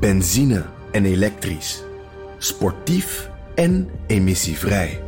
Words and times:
benzine 0.00 0.64
en 0.90 1.04
elektrisch, 1.04 1.82
sportief 2.38 3.30
en 3.54 3.88
emissievrij. 4.06 5.02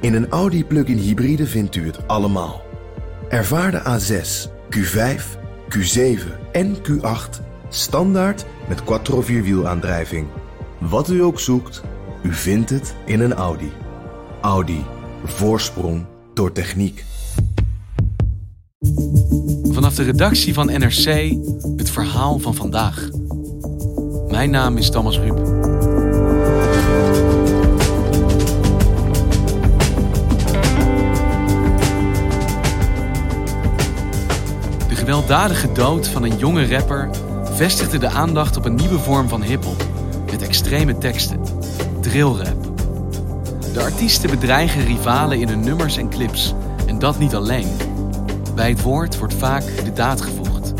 In 0.00 0.14
een 0.14 0.28
Audi 0.28 0.64
plug-in 0.64 0.98
hybride 0.98 1.46
vindt 1.46 1.76
u 1.76 1.86
het 1.86 2.08
allemaal. 2.08 2.62
Ervaar 3.28 3.70
de 3.70 3.80
A6, 3.80 4.50
Q5, 4.76 5.22
Q7 5.68 6.20
en 6.52 6.76
Q8 6.76 7.42
standaard 7.68 8.44
met 8.68 8.84
quattro 8.84 9.20
vierwielaandrijving. 9.20 10.26
Wat 10.78 11.10
u 11.10 11.22
ook 11.22 11.40
zoekt, 11.40 11.82
u 12.22 12.32
vindt 12.32 12.70
het 12.70 12.94
in 13.04 13.20
een 13.20 13.34
Audi. 13.34 13.72
Audi. 14.40 14.84
Voorsprong 15.24 16.06
door 16.34 16.52
techniek. 16.52 17.04
Vanaf 19.62 19.94
de 19.94 20.02
redactie 20.02 20.54
van 20.54 20.66
NRC 20.66 21.36
het 21.76 21.90
verhaal 21.90 22.38
van 22.38 22.54
vandaag. 22.54 23.08
Mijn 24.34 24.50
naam 24.50 24.76
is 24.76 24.90
Thomas 24.90 25.18
Ruip. 25.18 25.36
De 34.88 34.94
gewelddadige 34.94 35.72
dood 35.72 36.08
van 36.08 36.22
een 36.22 36.38
jonge 36.38 36.66
rapper 36.68 37.10
vestigde 37.44 37.98
de 37.98 38.08
aandacht 38.08 38.56
op 38.56 38.64
een 38.64 38.74
nieuwe 38.74 38.98
vorm 38.98 39.28
van 39.28 39.42
hip-hop 39.42 39.84
met 40.30 40.42
extreme 40.42 40.98
teksten: 40.98 41.40
drillrap. 42.00 42.64
De 43.72 43.80
artiesten 43.80 44.30
bedreigen 44.30 44.84
rivalen 44.84 45.40
in 45.40 45.48
hun 45.48 45.60
nummers 45.60 45.96
en 45.96 46.08
clips. 46.08 46.54
En 46.86 46.98
dat 46.98 47.18
niet 47.18 47.34
alleen. 47.34 47.68
Bij 48.54 48.68
het 48.68 48.82
woord 48.82 49.18
wordt 49.18 49.34
vaak 49.34 49.64
de 49.84 49.92
daad 49.92 50.20
gevoegd. 50.20 50.72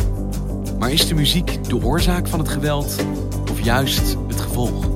Maar 0.79 0.93
is 0.93 1.07
de 1.07 1.15
muziek 1.15 1.69
de 1.69 1.84
oorzaak 1.84 2.29
van 2.29 2.39
het 2.39 2.48
geweld 2.48 2.97
juist 3.65 4.17
het 4.27 4.41
gevolg? 4.41 4.87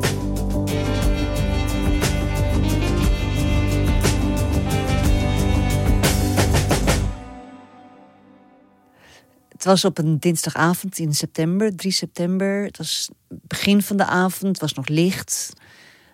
Het 9.48 9.64
was 9.64 9.84
op 9.84 9.98
een 9.98 10.18
dinsdagavond 10.18 10.98
in 10.98 11.14
september, 11.14 11.76
3 11.76 11.92
september. 11.92 12.64
Het 12.64 12.78
was 12.78 13.08
begin 13.28 13.82
van 13.82 13.96
de 13.96 14.04
avond, 14.04 14.52
het 14.52 14.60
was 14.60 14.74
nog 14.74 14.88
licht. 14.88 15.52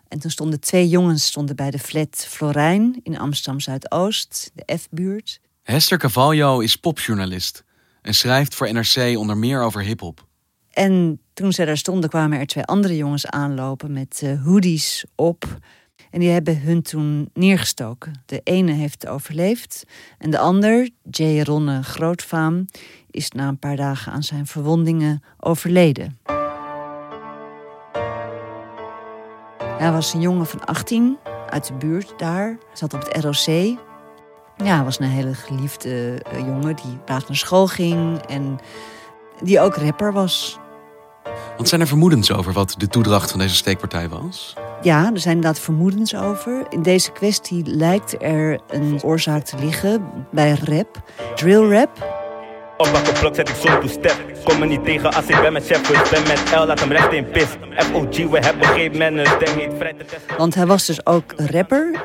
En 0.09 0.19
toen 0.19 0.31
stonden 0.31 0.61
twee 0.61 0.89
jongens 0.89 1.27
stonden 1.27 1.57
bij 1.57 1.71
de 1.71 1.79
flat 1.79 2.27
Florijn 2.29 3.01
in 3.03 3.19
Amsterdam 3.19 3.61
Zuidoost, 3.61 4.51
de 4.55 4.77
F-buurt. 4.79 5.41
Hester 5.63 5.99
Cavallo 5.99 6.61
is 6.61 6.77
popjournalist 6.77 7.65
en 8.03 8.15
schrijft 8.15 8.55
voor 8.55 8.73
NRC 8.73 9.19
onder 9.19 9.37
meer 9.37 9.63
over 9.63 9.83
hip-hop. 9.83 10.27
En 10.75 11.21
toen 11.35 11.53
ze 11.53 11.65
daar 11.65 11.77
stonden, 11.77 12.11
kwamen 12.11 12.39
er 12.39 12.47
twee 12.47 12.65
andere 12.65 12.97
jongens 12.97 13.27
aanlopen 13.27 13.93
met 13.93 14.21
uh, 14.25 14.45
hoodies 14.45 15.05
op. 15.15 15.59
En 16.11 16.21
die 16.21 16.31
hebben 16.31 16.61
hun 16.61 16.83
toen 16.83 17.31
neergestoken. 17.33 18.23
De 18.27 18.41
ene 18.45 18.73
heeft 18.73 19.07
overleefd. 19.07 19.85
En 20.19 20.31
de 20.31 20.39
ander, 20.39 20.91
J. 21.11 21.41
Ronne 21.41 21.83
Grootvaam, 21.83 22.67
is 23.11 23.31
na 23.31 23.49
een 23.49 23.59
paar 23.59 23.77
dagen 23.77 24.13
aan 24.13 24.23
zijn 24.23 24.47
verwondingen 24.47 25.23
overleden. 25.39 26.19
Hij 29.79 29.93
was 29.93 30.15
een 30.15 30.21
jongen 30.21 30.47
van 30.47 30.65
18 30.65 31.19
uit 31.49 31.67
de 31.67 31.75
buurt 31.75 32.15
daar. 32.17 32.59
Zat 32.73 32.95
op 32.95 33.01
het 33.05 33.25
ROC. 33.25 33.79
Ja, 34.57 34.85
was 34.85 34.99
een 34.99 35.07
hele 35.07 35.35
geliefde 35.35 36.23
uh, 36.33 36.39
jongen 36.39 36.77
die 36.77 36.99
laat 37.07 37.29
naar 37.29 37.37
school 37.37 37.67
ging 37.67 38.19
en 38.19 38.59
die 39.43 39.61
ook 39.61 39.77
rapper 39.77 40.13
was. 40.13 40.59
Want 41.57 41.69
zijn 41.69 41.81
er 41.81 41.87
vermoedens 41.87 42.33
over 42.33 42.53
wat 42.53 42.75
de 42.79 42.89
toedracht 42.89 43.31
van 43.31 43.41
deze 43.41 43.55
steekpartij 43.55 44.09
was? 44.09 44.55
Ja, 44.83 45.11
er 45.13 45.21
zijn 45.21 45.35
inderdaad 45.35 45.61
vermoedens 45.61 46.15
over. 46.15 46.67
In 46.69 46.83
deze 46.83 47.13
kwestie 47.13 47.67
lijkt 47.67 48.23
er 48.23 48.61
een 48.69 49.03
oorzaak 49.03 49.45
te 49.45 49.57
liggen 49.59 50.27
bij 50.31 50.59
rap, 50.65 51.03
drill 51.35 51.71
rap. 51.71 52.23
Blok 53.21 53.35
zet 53.35 53.49
ik 53.49 53.55
zo 53.55 53.81
step? 53.87 54.23
Kom 54.45 54.59
me 54.59 54.67
niet 54.67 54.85
tegen 54.85 55.13
als 55.13 55.27
ik 55.27 55.41
ben 55.41 55.53
met 55.53 55.67
chef. 55.67 55.91
Ik 55.91 56.11
ben 56.11 56.23
met 56.23 56.41
L, 56.51 56.67
laat 56.67 56.81
hem 56.81 56.93
recht 56.93 57.13
in 57.13 57.31
pis. 57.31 57.47
FOG, 57.77 58.31
we 58.31 58.39
hebben 58.39 58.67
geen 58.67 58.99
manners. 58.99 59.31
Denk 59.39 59.57
niet 59.57 59.77
vrij 59.79 59.93
te 59.93 60.05
testen. 60.05 60.37
Want 60.37 60.55
hij 60.55 60.67
was 60.67 60.87
dus 60.87 61.07
ook 61.07 61.33
rapper. 61.37 62.03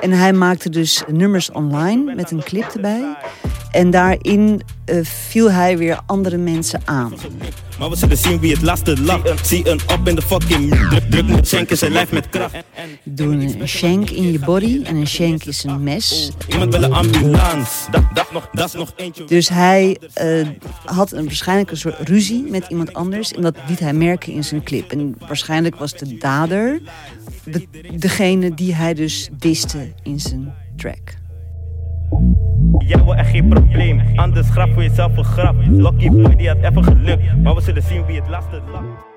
En 0.00 0.10
hij 0.10 0.32
maakte 0.32 0.70
dus 0.70 1.02
nummers 1.06 1.50
online 1.50 2.14
met 2.14 2.30
een 2.30 2.42
clip 2.42 2.64
erbij. 2.74 3.16
En 3.70 3.90
daarin 3.90 4.62
uh, 4.86 5.04
viel 5.04 5.50
hij 5.50 5.78
weer 5.78 6.00
andere 6.06 6.36
mensen 6.36 6.80
aan. 6.84 7.14
Maar 7.78 7.90
we 7.90 7.96
zullen 7.96 8.16
zien 8.16 8.40
wie 8.40 8.52
het 8.52 8.62
laatste 8.62 9.02
lacht. 9.02 9.46
Zie 9.46 9.68
een 9.68 9.80
op 9.86 10.08
in 10.08 10.14
de 10.14 10.22
fucking 10.22 10.70
druk, 10.70 11.10
druk 11.10 11.26
met 11.26 11.48
schenken 11.48 11.78
zijn 11.78 11.92
lijf 11.92 12.12
met 12.12 12.28
kracht. 12.28 12.54
Doe 13.04 13.32
een 13.32 13.68
shank 13.68 14.10
in 14.10 14.32
je 14.32 14.38
body 14.38 14.80
en 14.84 14.96
een 14.96 15.06
shank 15.06 15.44
is 15.44 15.64
een 15.64 15.82
mes. 15.82 16.30
Iemand 16.48 16.72
wil 16.72 16.82
een 16.82 16.92
ambulance. 16.92 17.90
Dat, 17.90 18.02
dat, 18.14 18.32
nog, 18.32 18.48
dat 18.52 18.66
is 18.66 18.72
nog 18.72 18.92
eentje. 18.96 19.24
Dus 19.24 19.48
hij 19.48 19.98
uh, 20.22 20.48
had 20.84 21.12
een, 21.12 21.24
waarschijnlijk 21.24 21.70
een 21.70 21.76
soort 21.76 22.08
ruzie 22.08 22.44
met 22.50 22.66
iemand 22.68 22.94
anders. 22.94 23.32
En 23.32 23.42
dat 23.42 23.56
liet 23.68 23.78
hij 23.78 23.92
merken 23.92 24.32
in 24.32 24.44
zijn 24.44 24.62
clip. 24.62 24.90
En 24.90 25.16
waarschijnlijk 25.26 25.76
was 25.76 25.92
de 25.92 26.18
dader 26.18 26.80
de, 27.44 27.66
degene 27.96 28.54
die 28.54 28.74
hij 28.74 28.94
dus 28.94 29.28
diste 29.38 29.92
in 30.02 30.20
zijn 30.20 30.54
track. 30.76 31.18
Jij 32.78 33.04
wil 33.04 33.14
echt 33.14 33.30
geen 33.30 33.48
probleem, 33.48 34.02
anders 34.14 34.48
grap 34.48 34.72
voor 34.72 34.82
jezelf 34.82 35.16
een 35.16 35.24
grap. 35.24 35.54
Lucky 35.66 36.10
boy 36.10 36.36
die 36.36 36.48
had 36.48 36.56
even 36.62 36.84
geluk, 36.84 37.20
maar 37.42 37.54
we 37.54 37.60
zullen 37.60 37.82
zien 37.82 38.06
wie 38.06 38.20
het 38.20 38.28
laatste 38.28 38.60
lacht. 38.72 39.08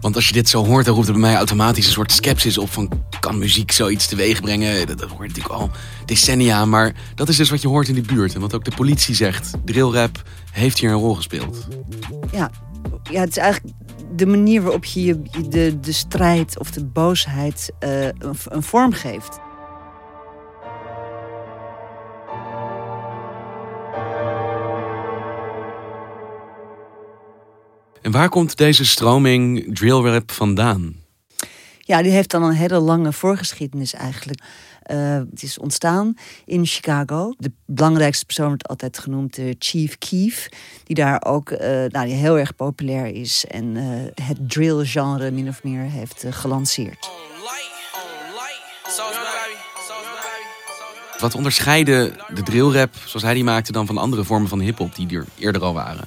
Want 0.00 0.14
als 0.14 0.26
je 0.26 0.32
dit 0.32 0.48
zo 0.48 0.64
hoort, 0.64 0.84
dan 0.84 0.94
roept 0.94 1.06
het 1.06 1.16
bij 1.16 1.26
mij 1.26 1.36
automatisch 1.36 1.86
een 1.86 1.92
soort 1.92 2.12
sceptisch 2.12 2.58
op 2.58 2.70
van 2.70 2.90
kan 3.20 3.38
muziek 3.38 3.72
zoiets 3.72 4.06
teweeg 4.06 4.40
brengen? 4.40 4.86
Dat, 4.86 4.98
dat 4.98 5.08
hoort 5.08 5.28
natuurlijk 5.28 5.54
al 5.54 5.70
decennia, 6.04 6.64
maar 6.64 6.94
dat 7.14 7.28
is 7.28 7.36
dus 7.36 7.50
wat 7.50 7.62
je 7.62 7.68
hoort 7.68 7.88
in 7.88 7.94
die 7.94 8.02
buurt. 8.14 8.34
En 8.34 8.40
wat 8.40 8.54
ook 8.54 8.64
de 8.64 8.74
politie 8.76 9.14
zegt, 9.14 9.50
drillrap 9.64 10.22
heeft 10.52 10.78
hier 10.78 10.90
een 10.90 10.96
rol 10.96 11.14
gespeeld. 11.14 11.68
Ja, 12.32 12.50
ja 13.10 13.20
het 13.20 13.28
is 13.28 13.36
eigenlijk 13.36 13.74
de 14.16 14.26
manier 14.26 14.62
waarop 14.62 14.84
je, 14.84 15.04
je 15.04 15.22
de, 15.48 15.80
de 15.80 15.92
strijd 15.92 16.58
of 16.58 16.70
de 16.70 16.84
boosheid 16.84 17.72
uh, 17.80 18.04
een, 18.04 18.36
een 18.48 18.62
vorm 18.62 18.92
geeft. 18.92 19.38
En 28.02 28.10
waar 28.10 28.28
komt 28.28 28.56
deze 28.56 28.86
stroming 28.86 29.76
drillrap 29.76 30.30
vandaan? 30.30 30.96
Ja, 31.78 32.02
die 32.02 32.12
heeft 32.12 32.30
dan 32.30 32.42
een 32.42 32.54
hele 32.54 32.78
lange 32.78 33.12
voorgeschiedenis 33.12 33.94
eigenlijk. 33.94 34.40
Uh, 34.90 35.14
het 35.30 35.42
is 35.42 35.58
ontstaan 35.58 36.14
in 36.44 36.66
Chicago. 36.66 37.34
De 37.38 37.52
belangrijkste 37.66 38.24
persoon 38.24 38.46
wordt 38.46 38.68
altijd 38.68 38.98
genoemd 38.98 39.38
uh, 39.38 39.54
Chief 39.58 39.98
Keef. 39.98 40.48
Die 40.84 40.96
daar 40.96 41.24
ook 41.24 41.50
uh, 41.50 41.58
nou, 41.60 42.06
die 42.06 42.14
heel 42.14 42.38
erg 42.38 42.54
populair 42.54 43.06
is. 43.06 43.44
En 43.46 43.74
het 44.22 44.50
drill-genre 44.50 45.30
min 45.30 45.48
of 45.48 45.62
meer 45.62 45.82
heeft 45.82 46.24
gelanceerd. 46.30 47.10
Wat 51.18 51.34
onderscheidde 51.34 52.12
de 52.34 52.42
drillrap 52.42 52.94
zoals 53.04 53.24
hij 53.24 53.34
die 53.34 53.44
maakte 53.44 53.72
dan 53.72 53.86
van 53.86 53.98
andere 53.98 54.24
vormen 54.24 54.48
van 54.48 54.60
hip-hop 54.60 54.94
die 54.94 55.16
er 55.16 55.26
eerder 55.38 55.62
al 55.62 55.74
waren? 55.74 56.04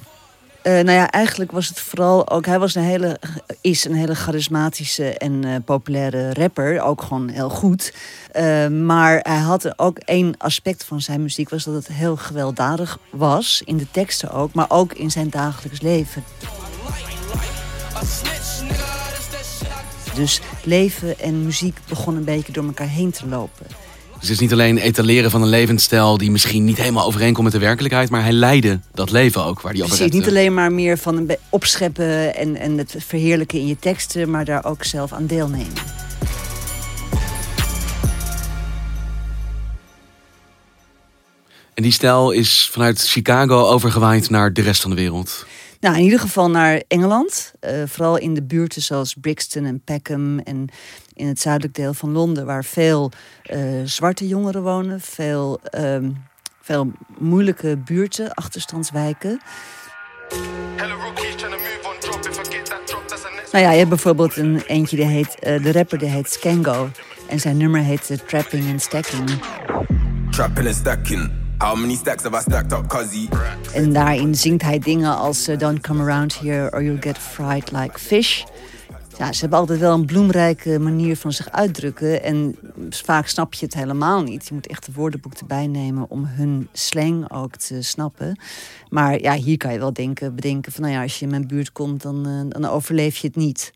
Uh, 0.64 0.72
nou 0.72 0.90
ja, 0.90 1.10
eigenlijk 1.10 1.52
was 1.52 1.68
het 1.68 1.80
vooral 1.80 2.30
ook. 2.30 2.46
Hij 2.46 2.58
was 2.58 2.74
een 2.74 2.82
hele, 2.82 3.18
is 3.60 3.84
een 3.84 3.94
hele 3.94 4.14
charismatische 4.14 5.18
en 5.18 5.46
uh, 5.46 5.56
populaire 5.64 6.32
rapper. 6.32 6.80
Ook 6.80 7.02
gewoon 7.02 7.28
heel 7.28 7.48
goed. 7.48 7.94
Uh, 8.36 8.68
maar 8.68 9.20
hij 9.22 9.38
had 9.38 9.78
ook 9.78 9.98
één 9.98 10.34
aspect 10.38 10.84
van 10.84 11.00
zijn 11.00 11.22
muziek. 11.22 11.48
Was 11.48 11.64
dat 11.64 11.74
het 11.74 11.86
heel 11.86 12.16
gewelddadig 12.16 12.98
was. 13.10 13.62
In 13.64 13.76
de 13.76 13.90
teksten 13.90 14.30
ook. 14.30 14.52
Maar 14.52 14.70
ook 14.70 14.92
in 14.92 15.10
zijn 15.10 15.30
dagelijks 15.30 15.80
leven. 15.80 16.24
Dus 20.14 20.40
leven 20.64 21.18
en 21.18 21.44
muziek 21.44 21.78
begonnen 21.88 22.16
een 22.16 22.34
beetje 22.34 22.52
door 22.52 22.64
elkaar 22.64 22.88
heen 22.88 23.10
te 23.10 23.26
lopen. 23.26 23.81
Dus 24.22 24.30
het 24.30 24.40
is 24.40 24.46
niet 24.46 24.52
alleen 24.52 24.78
etaleren 24.78 25.30
van 25.30 25.42
een 25.42 25.48
levensstijl 25.48 26.18
die 26.18 26.30
misschien 26.30 26.64
niet 26.64 26.76
helemaal 26.76 27.06
overeenkomt 27.06 27.44
met 27.44 27.52
de 27.52 27.58
werkelijkheid, 27.58 28.10
maar 28.10 28.22
hij 28.22 28.32
leidde 28.32 28.80
dat 28.94 29.10
leven 29.10 29.44
ook 29.44 29.60
waar 29.60 29.72
hij 29.72 29.82
over 29.82 29.96
Precies, 29.96 30.14
niet 30.14 30.28
alleen 30.28 30.54
maar 30.54 30.72
meer 30.72 30.98
van 30.98 31.16
een 31.16 31.36
opscheppen 31.48 32.34
en, 32.34 32.56
en 32.56 32.78
het 32.78 32.94
verheerlijken 32.98 33.58
in 33.58 33.66
je 33.66 33.78
teksten, 33.78 34.30
maar 34.30 34.44
daar 34.44 34.64
ook 34.64 34.84
zelf 34.84 35.12
aan 35.12 35.26
deelnemen. 35.26 35.72
En 41.74 41.82
die 41.82 41.92
stijl 41.92 42.30
is 42.30 42.68
vanuit 42.72 43.08
Chicago 43.08 43.66
overgewaaid 43.66 44.30
naar 44.30 44.52
de 44.52 44.62
rest 44.62 44.82
van 44.82 44.90
de 44.90 44.96
wereld. 44.96 45.46
Nou, 45.82 45.96
in 45.96 46.02
ieder 46.02 46.18
geval 46.18 46.50
naar 46.50 46.82
Engeland. 46.88 47.52
Uh, 47.60 47.82
vooral 47.86 48.16
in 48.18 48.34
de 48.34 48.42
buurten 48.42 48.82
zoals 48.82 49.14
Brixton 49.20 49.64
en 49.64 49.80
Peckham. 49.84 50.38
En 50.38 50.68
in 51.14 51.26
het 51.26 51.40
zuidelijk 51.40 51.74
deel 51.74 51.94
van 51.94 52.12
Londen, 52.12 52.46
waar 52.46 52.64
veel 52.64 53.10
uh, 53.50 53.80
zwarte 53.84 54.28
jongeren 54.28 54.62
wonen. 54.62 55.00
Veel, 55.00 55.60
um, 55.78 56.24
veel 56.60 56.92
moeilijke 57.18 57.76
buurten, 57.76 58.34
achterstandswijken. 58.34 59.40
Hello, 60.76 60.96
rookies, 60.96 61.34
trying 61.34 61.54
to 61.54 61.60
move 61.60 61.88
on 61.88 62.00
drop. 62.00 62.26
If 62.26 62.38
I 62.38 62.56
get 62.56 62.64
that 62.64 62.86
drop, 62.86 63.08
that's 63.08 63.22
Nou 63.52 63.64
ja, 63.64 63.70
je 63.70 63.76
hebt 63.76 63.88
bijvoorbeeld 63.88 64.36
een 64.36 64.62
eentje 64.66 64.96
die 64.96 65.04
heet, 65.04 65.36
uh, 65.46 65.62
de 65.62 65.72
rapper 65.72 65.98
die 65.98 66.08
heet 66.08 66.30
Skango. 66.30 66.90
En 67.28 67.40
zijn 67.40 67.56
nummer 67.56 67.80
heet 67.80 68.10
uh, 68.10 68.18
Trapping 68.18 68.70
and 68.70 68.82
Stacking. 68.82 69.30
Trapping 70.30 70.66
and 70.66 70.76
Stacking. 70.76 71.30
How 71.62 71.76
many 71.76 71.94
stacks 71.94 72.24
have 72.24 72.34
I 72.34 72.40
stacked 72.40 72.72
up, 72.72 72.88
cuzzy? 72.88 73.28
En 73.74 73.92
daarin 73.92 74.34
zingt 74.34 74.62
hij 74.62 74.78
dingen 74.78 75.16
als 75.16 75.48
uh, 75.48 75.58
Don't 75.58 75.80
come 75.80 76.02
around 76.02 76.38
here 76.38 76.70
or 76.72 76.82
you'll 76.82 77.00
get 77.00 77.18
fried 77.18 77.70
like 77.70 77.98
fish. 77.98 78.44
Ja, 79.18 79.32
ze 79.32 79.40
hebben 79.40 79.58
altijd 79.58 79.78
wel 79.78 79.94
een 79.94 80.06
bloemrijke 80.06 80.78
manier 80.78 81.16
van 81.16 81.32
zich 81.32 81.50
uitdrukken. 81.50 82.22
En 82.22 82.56
vaak 82.90 83.26
snap 83.26 83.54
je 83.54 83.64
het 83.64 83.74
helemaal 83.74 84.22
niet. 84.22 84.48
Je 84.48 84.54
moet 84.54 84.66
echt 84.66 84.86
het 84.86 84.94
woordenboek 84.94 85.34
erbij 85.34 85.66
nemen 85.66 86.10
om 86.10 86.24
hun 86.24 86.68
slang 86.72 87.32
ook 87.32 87.56
te 87.56 87.82
snappen. 87.82 88.40
Maar 88.88 89.20
ja, 89.20 89.34
hier 89.34 89.56
kan 89.56 89.72
je 89.72 89.78
wel 89.78 89.92
denken, 89.92 90.34
bedenken 90.34 90.72
van... 90.72 90.82
nou 90.82 90.94
ja, 90.94 91.02
als 91.02 91.18
je 91.18 91.24
in 91.24 91.30
mijn 91.30 91.46
buurt 91.46 91.72
komt, 91.72 92.02
dan, 92.02 92.28
uh, 92.28 92.40
dan 92.48 92.64
overleef 92.64 93.16
je 93.16 93.26
het 93.26 93.36
niet. 93.36 93.72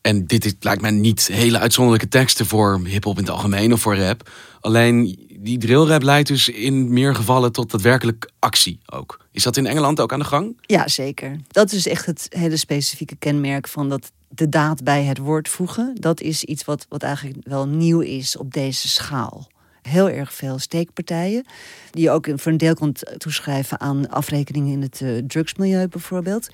En 0.00 0.26
dit 0.26 0.44
is, 0.44 0.54
lijkt 0.60 0.82
mij 0.82 0.90
niet 0.90 1.26
hele 1.26 1.58
uitzonderlijke 1.58 2.08
teksten 2.08 2.46
voor 2.46 2.80
hip-hop 2.84 3.16
in 3.16 3.22
het 3.22 3.32
algemeen 3.32 3.72
of 3.72 3.80
voor 3.80 3.96
rap. 3.96 4.30
Alleen 4.60 5.26
die 5.38 5.58
drillrap 5.58 6.02
leidt 6.02 6.28
dus 6.28 6.48
in 6.48 6.92
meer 6.92 7.14
gevallen 7.14 7.52
tot 7.52 7.70
daadwerkelijk 7.70 8.30
actie 8.38 8.78
ook. 8.86 9.20
Is 9.32 9.42
dat 9.42 9.56
in 9.56 9.66
Engeland 9.66 10.00
ook 10.00 10.12
aan 10.12 10.18
de 10.18 10.24
gang? 10.24 10.58
Ja, 10.60 10.88
zeker. 10.88 11.40
Dat 11.48 11.72
is 11.72 11.86
echt 11.86 12.06
het 12.06 12.26
hele 12.30 12.56
specifieke 12.56 13.16
kenmerk 13.16 13.68
van 13.68 13.88
dat 13.88 14.12
de 14.34 14.48
daad 14.48 14.84
bij 14.84 15.02
het 15.02 15.18
woord 15.18 15.48
voegen. 15.48 15.94
Dat 15.94 16.20
is 16.20 16.44
iets 16.44 16.64
wat, 16.64 16.86
wat 16.88 17.02
eigenlijk 17.02 17.38
wel 17.48 17.66
nieuw 17.66 18.00
is 18.00 18.36
op 18.36 18.52
deze 18.52 18.88
schaal 18.88 19.52
heel 19.88 20.10
erg 20.10 20.32
veel 20.32 20.58
steekpartijen. 20.58 21.44
Die 21.90 22.02
je 22.02 22.10
ook 22.10 22.28
voor 22.34 22.52
een 22.52 22.58
deel 22.58 22.74
kunt 22.74 23.02
toeschrijven 23.16 23.80
aan 23.80 24.10
afrekeningen 24.10 24.72
in 24.72 24.82
het 24.82 25.00
uh, 25.00 25.22
drugsmilieu 25.26 25.88
bijvoorbeeld. 25.88 26.48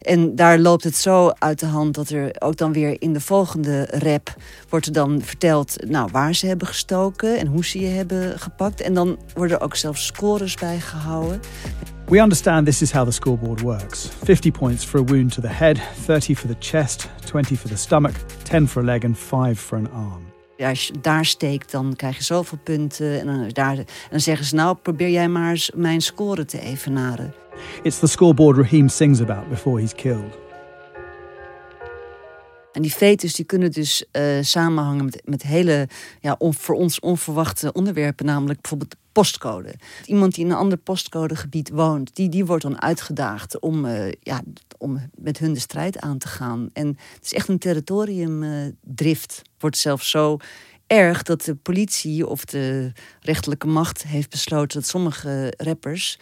En 0.00 0.36
daar 0.36 0.58
loopt 0.58 0.84
het 0.84 0.96
zo 0.96 1.30
uit 1.38 1.60
de 1.60 1.66
hand 1.66 1.94
dat 1.94 2.08
er 2.08 2.36
ook 2.38 2.56
dan 2.56 2.72
weer 2.72 2.96
in 3.02 3.12
de 3.12 3.20
volgende 3.20 3.86
rap 3.86 4.36
wordt 4.68 4.86
er 4.86 4.92
dan 4.92 5.22
verteld 5.22 5.76
nou, 5.88 6.08
waar 6.12 6.34
ze 6.34 6.46
hebben 6.46 6.66
gestoken 6.66 7.38
en 7.38 7.46
hoe 7.46 7.64
ze 7.64 7.80
je 7.80 7.86
hebben 7.86 8.38
gepakt. 8.38 8.80
En 8.80 8.94
dan 8.94 9.18
worden 9.34 9.56
er 9.56 9.62
ook 9.62 9.76
zelfs 9.76 10.06
scores 10.06 10.54
bij 10.54 10.80
gehouden. 10.80 11.40
We 12.08 12.20
understand 12.20 12.66
this 12.66 12.82
is 12.82 12.92
how 12.92 13.04
the 13.04 13.12
scoreboard 13.12 13.62
works 13.62 14.08
50 14.08 14.50
points 14.50 14.84
for 14.84 14.98
a 14.98 15.02
wound 15.02 15.32
to 15.32 15.40
the 15.40 15.48
head, 15.48 15.78
30 15.78 16.34
for 16.34 16.48
the 16.48 16.56
chest, 16.58 17.08
20 17.26 17.56
for 17.56 17.68
the 17.68 17.76
stomach, 17.76 18.14
10 18.44 18.66
for 18.66 18.80
a 18.80 18.82
leg 18.82 19.04
and 19.04 19.16
5 19.16 19.58
for 19.58 19.76
an 19.76 19.86
arm. 19.86 20.26
Als 20.58 20.86
je 20.86 20.94
daar 21.00 21.24
steekt, 21.24 21.70
dan 21.70 21.96
krijg 21.96 22.16
je 22.16 22.22
zoveel 22.22 22.58
punten. 22.62 23.20
En 23.20 23.26
dan, 23.26 23.48
daar, 23.48 23.76
en 23.76 23.86
dan 24.10 24.20
zeggen 24.20 24.46
ze, 24.46 24.54
nou, 24.54 24.76
probeer 24.76 25.10
jij 25.10 25.28
maar 25.28 25.50
eens 25.50 25.70
mijn 25.74 26.00
score 26.00 26.44
te 26.44 26.60
evenaren. 26.60 27.34
It's 27.82 27.98
the 27.98 28.06
scoreboard 28.06 28.56
Raheem 28.56 28.88
sings 28.88 29.20
about 29.20 29.48
before 29.48 29.80
he's 29.80 29.94
killed. 29.94 30.43
En 32.74 32.82
die 32.82 32.90
fetus 32.90 33.34
die 33.34 33.44
kunnen 33.44 33.72
dus 33.72 34.04
uh, 34.12 34.38
samenhangen 34.40 35.04
met, 35.04 35.22
met 35.24 35.42
hele 35.42 35.88
ja, 36.20 36.36
voor 36.38 36.74
ons 36.74 37.00
onverwachte 37.00 37.72
onderwerpen, 37.72 38.26
namelijk 38.26 38.60
bijvoorbeeld 38.60 38.96
postcode. 39.12 39.74
Iemand 40.06 40.34
die 40.34 40.44
in 40.44 40.50
een 40.50 40.56
ander 40.56 40.78
postcodegebied 40.78 41.70
woont, 41.70 42.16
die, 42.16 42.28
die 42.28 42.44
wordt 42.44 42.62
dan 42.62 42.82
uitgedaagd 42.82 43.60
om, 43.60 43.84
uh, 43.84 44.12
ja, 44.20 44.42
om 44.78 45.10
met 45.14 45.38
hun 45.38 45.52
de 45.52 45.60
strijd 45.60 45.98
aan 45.98 46.18
te 46.18 46.28
gaan. 46.28 46.68
En 46.72 46.86
het 47.14 47.24
is 47.24 47.32
echt 47.32 47.48
een 47.48 47.58
territoriumdrift. 47.58 49.42
Uh, 49.44 49.52
wordt 49.58 49.78
zelfs 49.78 50.10
zo 50.10 50.36
erg 50.86 51.22
dat 51.22 51.42
de 51.42 51.54
politie 51.54 52.26
of 52.26 52.44
de 52.44 52.92
rechterlijke 53.20 53.66
macht 53.66 54.02
heeft 54.02 54.30
besloten 54.30 54.80
dat 54.80 54.88
sommige 54.88 55.54
rappers 55.56 56.18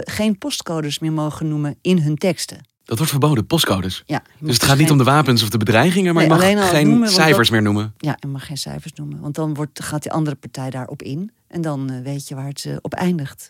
geen 0.00 0.38
postcodes 0.38 0.98
meer 0.98 1.12
mogen 1.12 1.48
noemen 1.48 1.76
in 1.80 1.98
hun 1.98 2.16
teksten. 2.16 2.69
Dat 2.90 2.98
wordt 2.98 3.14
verboden, 3.14 3.46
postcodes. 3.46 4.02
Ja, 4.06 4.22
dus 4.38 4.54
het 4.54 4.62
gaat 4.62 4.78
niet 4.78 4.90
om 4.90 4.98
de 4.98 5.04
wapens 5.04 5.42
of 5.42 5.48
de 5.48 5.58
bedreigingen, 5.58 6.14
maar 6.14 6.26
nee, 6.26 6.48
je 6.48 6.56
mag 6.56 6.68
geen 6.70 6.88
noemen, 6.88 7.08
cijfers 7.08 7.50
meer 7.50 7.62
noemen. 7.62 7.94
Ja, 7.98 8.16
je 8.20 8.26
mag 8.26 8.46
geen 8.46 8.56
cijfers 8.56 8.92
noemen, 8.92 9.20
want 9.20 9.34
dan 9.34 9.54
wordt, 9.54 9.82
gaat 9.84 10.02
die 10.02 10.12
andere 10.12 10.36
partij 10.36 10.70
daarop 10.70 11.02
in. 11.02 11.30
En 11.48 11.60
dan 11.60 11.92
uh, 11.92 12.02
weet 12.02 12.28
je 12.28 12.34
waar 12.34 12.46
het 12.46 12.64
uh, 12.64 12.76
op 12.80 12.94
eindigt. 12.94 13.48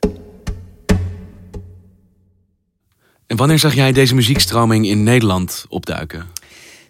En 3.26 3.36
wanneer 3.36 3.58
zag 3.58 3.74
jij 3.74 3.92
deze 3.92 4.14
muziekstroming 4.14 4.86
in 4.86 5.02
Nederland 5.02 5.66
opduiken? 5.68 6.26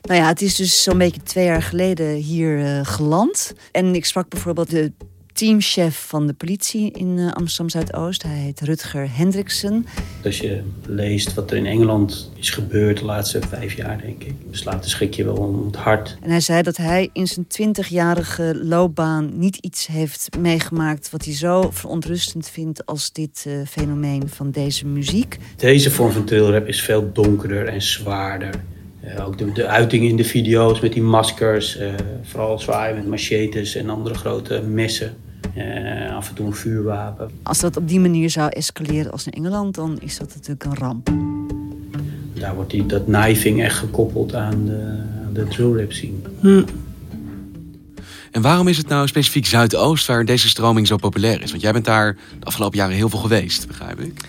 Nou 0.03 0.21
ja, 0.21 0.27
het 0.27 0.43
is 0.43 0.55
dus 0.55 0.83
zo'n 0.83 0.99
beetje 0.99 1.23
twee 1.23 1.45
jaar 1.45 1.63
geleden 1.63 2.15
hier 2.15 2.59
uh, 2.59 2.81
geland. 2.83 3.53
En 3.73 3.95
ik 3.95 4.05
sprak 4.05 4.29
bijvoorbeeld 4.29 4.71
de 4.71 4.93
teamchef 5.33 6.07
van 6.09 6.27
de 6.27 6.33
politie 6.33 6.91
in 6.91 7.17
uh, 7.17 7.33
Amsterdam 7.33 7.69
Zuidoost. 7.69 8.23
Hij 8.23 8.37
heet 8.37 8.61
Rutger 8.61 9.17
Hendriksen. 9.17 9.87
Als 10.25 10.39
je 10.39 10.63
leest 10.87 11.35
wat 11.35 11.51
er 11.51 11.57
in 11.57 11.67
Engeland 11.67 12.31
is 12.37 12.51
gebeurd 12.51 12.99
de 12.99 13.05
laatste 13.05 13.41
vijf 13.49 13.73
jaar, 13.73 14.01
denk 14.01 14.23
ik, 14.25 14.35
slaat 14.51 14.83
de 14.83 14.89
schrik 14.89 15.17
wel 15.17 15.37
om 15.37 15.67
het 15.67 15.77
hart. 15.77 16.19
En 16.23 16.31
hij 16.31 16.41
zei 16.41 16.63
dat 16.63 16.77
hij 16.77 17.11
in 17.13 17.27
zijn 17.27 17.47
twintigjarige 17.47 18.61
loopbaan 18.63 19.39
niet 19.39 19.57
iets 19.57 19.87
heeft 19.87 20.29
meegemaakt 20.39 21.11
wat 21.11 21.25
hij 21.25 21.35
zo 21.35 21.71
verontrustend 21.71 22.49
vindt 22.49 22.87
als 22.87 23.13
dit 23.13 23.45
uh, 23.49 23.67
fenomeen 23.67 24.29
van 24.29 24.51
deze 24.51 24.87
muziek. 24.87 25.39
Deze 25.57 25.91
vorm 25.91 26.13
van 26.13 26.25
trailrap 26.25 26.67
is 26.67 26.83
veel 26.83 27.13
donkerder 27.13 27.67
en 27.67 27.83
zwaarder. 27.83 28.55
Uh, 29.17 29.27
ook 29.27 29.39
de, 29.39 29.53
de 29.53 29.67
uitingen 29.67 30.09
in 30.09 30.17
de 30.17 30.25
video's 30.25 30.81
met 30.81 30.93
die 30.93 31.03
maskers, 31.03 31.81
uh, 31.81 31.89
vooral 32.23 32.59
zwaaien 32.59 32.95
met 32.95 33.07
machetes 33.07 33.75
en 33.75 33.91
andere 33.91 34.15
grote 34.15 34.63
messen. 34.63 35.17
Uh, 35.57 36.17
af 36.17 36.29
en 36.29 36.35
toe 36.35 36.47
een 36.47 36.55
vuurwapen. 36.55 37.31
Als 37.43 37.61
dat 37.61 37.77
op 37.77 37.89
die 37.89 38.01
manier 38.01 38.31
zou 38.31 38.49
escaleren 38.49 39.13
als 39.13 39.27
in 39.27 39.33
Engeland, 39.33 39.75
dan 39.75 39.99
is 40.01 40.19
dat 40.19 40.35
natuurlijk 40.35 40.65
een 40.65 40.77
ramp. 40.77 41.11
Daar 42.35 42.55
wordt 42.55 42.71
die, 42.71 42.87
dat 42.87 43.05
knifing 43.05 43.63
echt 43.63 43.77
gekoppeld 43.79 44.35
aan 44.35 44.65
de, 44.65 45.03
aan 45.27 45.33
de 45.33 45.45
drill 45.49 45.87
scene. 45.89 46.17
Hm. 46.41 46.63
En 48.31 48.43
waarom 48.43 48.69
is 48.69 48.77
het 48.77 48.89
nou 48.89 49.07
specifiek 49.07 49.47
Zuidoost 49.47 50.07
waar 50.07 50.25
deze 50.25 50.49
stroming 50.49 50.87
zo 50.87 50.97
populair 50.97 51.43
is? 51.43 51.51
Want 51.51 51.63
jij 51.63 51.73
bent 51.73 51.85
daar 51.85 52.17
de 52.39 52.47
afgelopen 52.47 52.79
jaren 52.79 52.95
heel 52.95 53.09
veel 53.09 53.19
geweest, 53.19 53.67
begrijp 53.67 54.01
ik. 54.01 54.21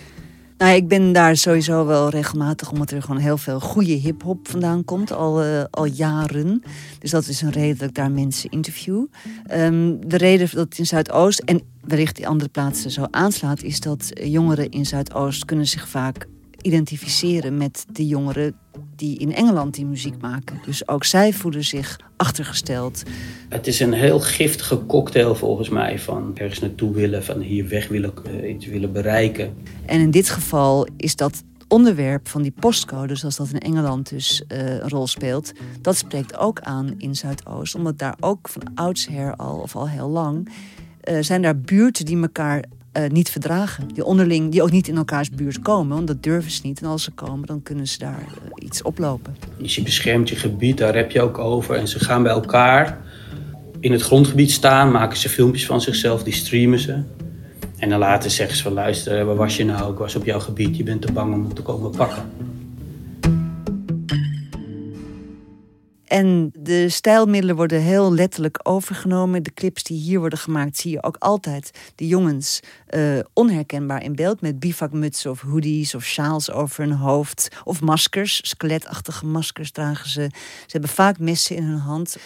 Nou, 0.62 0.74
ik 0.74 0.88
ben 0.88 1.12
daar 1.12 1.36
sowieso 1.36 1.86
wel 1.86 2.08
regelmatig, 2.08 2.70
omdat 2.70 2.90
er 2.90 3.02
gewoon 3.02 3.20
heel 3.20 3.38
veel 3.38 3.60
goede 3.60 3.92
hip-hop 3.92 4.48
vandaan 4.48 4.84
komt, 4.84 5.12
al, 5.12 5.44
uh, 5.44 5.64
al 5.70 5.84
jaren. 5.84 6.62
Dus 6.98 7.10
dat 7.10 7.26
is 7.26 7.42
een 7.42 7.50
reden 7.50 7.78
dat 7.78 7.88
ik 7.88 7.94
daar 7.94 8.10
mensen 8.10 8.50
interview. 8.50 9.06
Um, 9.52 10.08
de 10.08 10.16
reden 10.16 10.48
dat 10.54 10.64
het 10.64 10.78
in 10.78 10.86
Zuidoost 10.86 11.40
en 11.40 11.62
wellicht 11.80 12.16
die 12.16 12.28
andere 12.28 12.50
plaatsen 12.50 12.90
zo 12.90 13.06
aanslaat, 13.10 13.62
is 13.62 13.80
dat 13.80 14.10
jongeren 14.24 14.70
in 14.70 14.86
Zuidoost 14.86 15.44
kunnen 15.44 15.66
zich 15.66 15.88
vaak 15.88 16.26
identificeren 16.62 17.56
met 17.56 17.86
de 17.92 18.06
jongeren 18.06 18.54
die 18.96 19.18
in 19.18 19.34
Engeland 19.34 19.74
die 19.74 19.86
muziek 19.86 20.20
maken. 20.20 20.60
Dus 20.64 20.88
ook 20.88 21.04
zij 21.04 21.32
voelen 21.32 21.64
zich 21.64 22.00
achtergesteld. 22.16 23.02
Het 23.48 23.66
is 23.66 23.80
een 23.80 23.92
heel 23.92 24.20
giftige 24.20 24.86
cocktail 24.86 25.34
volgens 25.34 25.68
mij 25.68 25.98
van 25.98 26.30
ergens 26.34 26.60
naartoe 26.60 26.92
willen, 26.92 27.24
van 27.24 27.40
hier 27.40 27.68
weg 27.68 27.88
willen, 27.88 28.12
uh, 28.26 28.54
iets 28.54 28.66
willen 28.66 28.92
bereiken. 28.92 29.54
En 29.86 30.00
in 30.00 30.10
dit 30.10 30.28
geval 30.28 30.86
is 30.96 31.16
dat 31.16 31.42
onderwerp 31.68 32.28
van 32.28 32.42
die 32.42 32.54
postcode, 32.60 33.14
zoals 33.14 33.36
dat 33.36 33.50
in 33.52 33.58
Engeland 33.58 34.08
dus 34.08 34.44
uh, 34.48 34.58
een 34.58 34.88
rol 34.88 35.06
speelt, 35.06 35.52
dat 35.80 35.96
spreekt 35.96 36.36
ook 36.36 36.60
aan 36.60 36.94
in 36.98 37.16
Zuidoost, 37.16 37.74
omdat 37.74 37.98
daar 37.98 38.16
ook 38.20 38.48
van 38.48 38.62
oudsher 38.74 39.36
al 39.36 39.58
of 39.58 39.76
al 39.76 39.88
heel 39.88 40.08
lang 40.08 40.48
uh, 41.04 41.16
zijn 41.20 41.42
daar 41.42 41.58
buurten 41.58 42.04
die 42.04 42.20
elkaar 42.20 42.64
uh, 42.98 43.08
niet 43.08 43.30
verdragen. 43.30 43.88
Die 43.94 44.04
onderling, 44.04 44.50
die 44.50 44.62
ook 44.62 44.70
niet 44.70 44.88
in 44.88 44.96
elkaars 44.96 45.30
buurt 45.30 45.58
komen, 45.58 45.96
want 45.96 46.06
dat 46.06 46.22
durven 46.22 46.50
ze 46.50 46.60
niet. 46.64 46.80
En 46.80 46.86
als 46.86 47.02
ze 47.02 47.10
komen, 47.10 47.46
dan 47.46 47.62
kunnen 47.62 47.88
ze 47.88 47.98
daar 47.98 48.20
uh, 48.20 48.64
iets 48.64 48.82
oplopen. 48.82 49.36
Dus 49.58 49.74
je 49.74 49.82
beschermt 49.82 50.28
je 50.28 50.36
gebied, 50.36 50.78
daar 50.78 50.94
heb 50.94 51.10
je 51.10 51.20
ook 51.20 51.38
over. 51.38 51.74
En 51.74 51.88
ze 51.88 51.98
gaan 51.98 52.22
bij 52.22 52.32
elkaar 52.32 52.98
in 53.80 53.92
het 53.92 54.02
grondgebied 54.02 54.50
staan, 54.50 54.90
maken 54.90 55.18
ze 55.18 55.28
filmpjes 55.28 55.66
van 55.66 55.80
zichzelf, 55.80 56.22
die 56.22 56.32
streamen 56.32 56.78
ze. 56.78 57.02
En 57.76 57.88
dan 57.88 57.98
later 57.98 58.30
zeggen 58.30 58.56
ze 58.56 58.62
van 58.62 58.72
luister, 58.72 59.24
waar 59.24 59.36
was 59.36 59.56
je 59.56 59.64
nou? 59.64 59.92
Ik 59.92 59.98
was 59.98 60.16
op 60.16 60.24
jouw 60.24 60.40
gebied, 60.40 60.76
je 60.76 60.82
bent 60.82 61.02
te 61.02 61.12
bang 61.12 61.34
om 61.34 61.54
te 61.54 61.62
komen 61.62 61.90
pakken. 61.90 62.22
En 66.12 66.50
de 66.58 66.88
stijlmiddelen 66.88 67.56
worden 67.56 67.80
heel 67.80 68.12
letterlijk 68.12 68.58
overgenomen. 68.62 69.42
De 69.42 69.54
clips 69.54 69.82
die 69.82 70.00
hier 70.00 70.18
worden 70.18 70.38
gemaakt, 70.38 70.76
zie 70.76 70.90
je 70.90 71.02
ook 71.02 71.16
altijd 71.18 71.92
de 71.94 72.06
jongens 72.06 72.60
uh, 72.90 73.18
onherkenbaar 73.32 74.02
in 74.02 74.14
beeld. 74.14 74.40
Met 74.40 74.60
bivakmutsen 74.60 75.30
of 75.30 75.40
hoodies 75.40 75.94
of 75.94 76.04
sjaals 76.04 76.50
over 76.50 76.84
hun 76.84 76.92
hoofd. 76.92 77.48
Of 77.64 77.80
maskers, 77.80 78.48
skeletachtige 78.48 79.26
maskers 79.26 79.70
dragen 79.70 80.08
ze. 80.08 80.30
Ze 80.32 80.66
hebben 80.66 80.90
vaak 80.90 81.18
messen 81.18 81.56
in 81.56 81.64
hun 81.64 81.78
hand. 81.78 82.16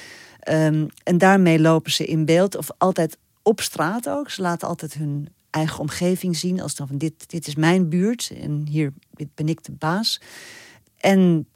Um, 0.50 0.86
en 1.02 1.18
daarmee 1.18 1.60
lopen 1.60 1.92
ze 1.92 2.04
in 2.04 2.24
beeld. 2.24 2.56
Of 2.56 2.68
altijd 2.78 3.18
op 3.42 3.60
straat 3.60 4.08
ook. 4.08 4.30
Ze 4.30 4.42
laten 4.42 4.68
altijd 4.68 4.94
hun 4.94 5.28
eigen 5.50 5.80
omgeving 5.80 6.36
zien. 6.36 6.60
Als 6.60 6.74
dan 6.74 6.86
van 6.86 6.98
dit, 6.98 7.30
dit 7.30 7.46
is 7.46 7.54
mijn 7.54 7.88
buurt 7.88 8.32
en 8.40 8.66
hier 8.70 8.92
ben 9.34 9.48
ik 9.48 9.64
de 9.64 9.72
baas. 9.72 10.20
En 10.96 11.46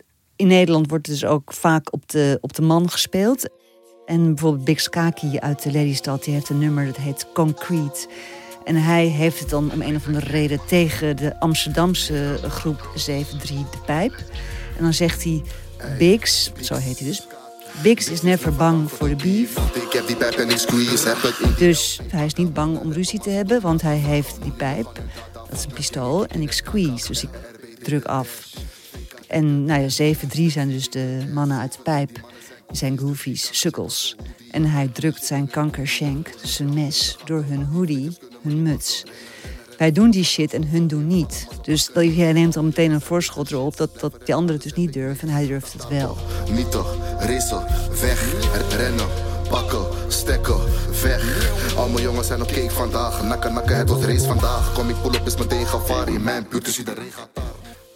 in 0.41 0.47
Nederland 0.47 0.89
wordt 0.89 1.07
dus 1.07 1.25
ook 1.25 1.53
vaak 1.53 1.93
op 1.93 2.09
de, 2.09 2.39
op 2.41 2.53
de 2.53 2.63
man 2.63 2.91
gespeeld. 2.91 3.49
En 4.07 4.25
bijvoorbeeld 4.25 4.65
Big 4.65 4.81
Skaki 4.81 5.39
uit 5.39 5.63
de 5.63 5.71
Lelystad, 5.71 6.25
die 6.25 6.35
heeft 6.35 6.49
een 6.49 6.59
nummer 6.59 6.87
dat 6.87 6.97
heet 6.97 7.27
Concrete. 7.35 8.09
En 8.65 8.77
hij 8.77 9.07
heeft 9.07 9.39
het 9.39 9.49
dan 9.49 9.73
om 9.73 9.83
een 9.83 9.97
of 9.97 10.07
andere 10.07 10.27
reden 10.27 10.61
tegen 10.67 11.17
de 11.17 11.41
Amsterdamse 11.41 12.39
groep 12.43 12.91
7-3 12.97 12.97
de 13.47 13.79
pijp. 13.87 14.13
En 14.77 14.83
dan 14.83 14.95
zegt 14.95 15.25
hij, 15.25 15.43
Biggs, 15.99 16.53
zo 16.61 16.75
heet 16.75 16.99
hij 16.99 17.09
dus. 17.09 17.27
Biggs 17.83 18.09
is 18.09 18.23
never 18.23 18.55
bang 18.55 18.91
voor 18.91 19.09
de 19.09 19.17
beef. 19.17 19.55
Dus 21.59 22.01
hij 22.09 22.25
is 22.25 22.35
niet 22.35 22.53
bang 22.53 22.79
om 22.79 22.93
ruzie 22.93 23.21
te 23.21 23.31
hebben, 23.31 23.61
want 23.61 23.83
hij 23.83 23.97
heeft 23.97 24.43
die 24.43 24.53
pijp. 24.53 25.01
Dat 25.33 25.59
is 25.59 25.65
een 25.65 25.73
pistool. 25.73 26.27
En 26.27 26.43
ik 26.43 26.53
squeeze, 26.53 27.07
dus 27.07 27.23
ik 27.23 27.31
druk 27.83 28.05
af. 28.05 28.49
En 29.31 29.65
nou 29.65 29.81
ja, 29.81 30.15
7-3 30.15 30.47
zijn 30.47 30.69
dus 30.69 30.91
de 30.91 31.31
mannen 31.33 31.59
uit 31.59 31.73
de 31.73 31.83
pijp. 31.83 32.11
Die 32.67 32.77
zijn 32.77 32.99
goofies, 32.99 33.49
sukkels. 33.53 34.17
En 34.51 34.65
hij 34.65 34.89
drukt 34.89 35.25
zijn 35.25 35.51
kankershank, 35.51 36.41
dus 36.41 36.55
zijn 36.55 36.75
mes, 36.75 37.17
door 37.25 37.45
hun 37.49 37.65
hoodie, 37.65 38.19
hun 38.43 38.63
muts. 38.63 39.05
Wij 39.79 39.93
doen 39.93 40.11
die 40.11 40.25
shit 40.25 40.55
en 40.55 40.69
hun 40.69 40.87
doen 40.87 41.07
niet. 41.07 41.47
Dus 41.63 41.91
jij 41.95 42.33
neemt 42.33 42.57
al 42.57 42.63
meteen 42.63 42.91
een 42.91 43.01
voorschot 43.01 43.51
erop 43.51 43.77
dat, 43.77 44.01
dat 44.01 44.27
die 44.27 44.35
anderen 44.35 44.61
dus 44.61 44.73
niet 44.73 44.93
durven 44.93 45.29
en 45.29 45.35
hij 45.35 45.47
durft 45.47 45.73
het 45.73 45.89
wel. 45.89 46.17
Niet 46.51 46.71
toch, 46.71 46.97
racen, 47.19 47.65
weg, 48.01 48.35
rennen, 48.77 49.07
pakken, 49.49 49.87
stekken, 50.09 50.61
weg. 51.03 51.53
Al 51.77 51.89
mijn 51.89 52.03
jongens 52.03 52.27
zijn 52.27 52.43
op 52.43 52.49
cake 52.49 52.71
vandaag, 52.71 53.23
nakken, 53.23 53.53
nakken, 53.53 53.77
het 53.77 53.89
wordt 53.89 54.05
race 54.05 54.27
vandaag. 54.27 54.73
Kom 54.73 54.89
ik 54.89 55.03
pull 55.03 55.21
op 55.21 55.27
is 55.27 55.37
meteen 55.37 55.67
gevaar 55.67 56.09
in 56.09 56.23
mijn 56.23 56.47
buurt, 56.51 56.65
dus 56.65 56.77
gaat 56.77 56.87
daar. 56.87 57.40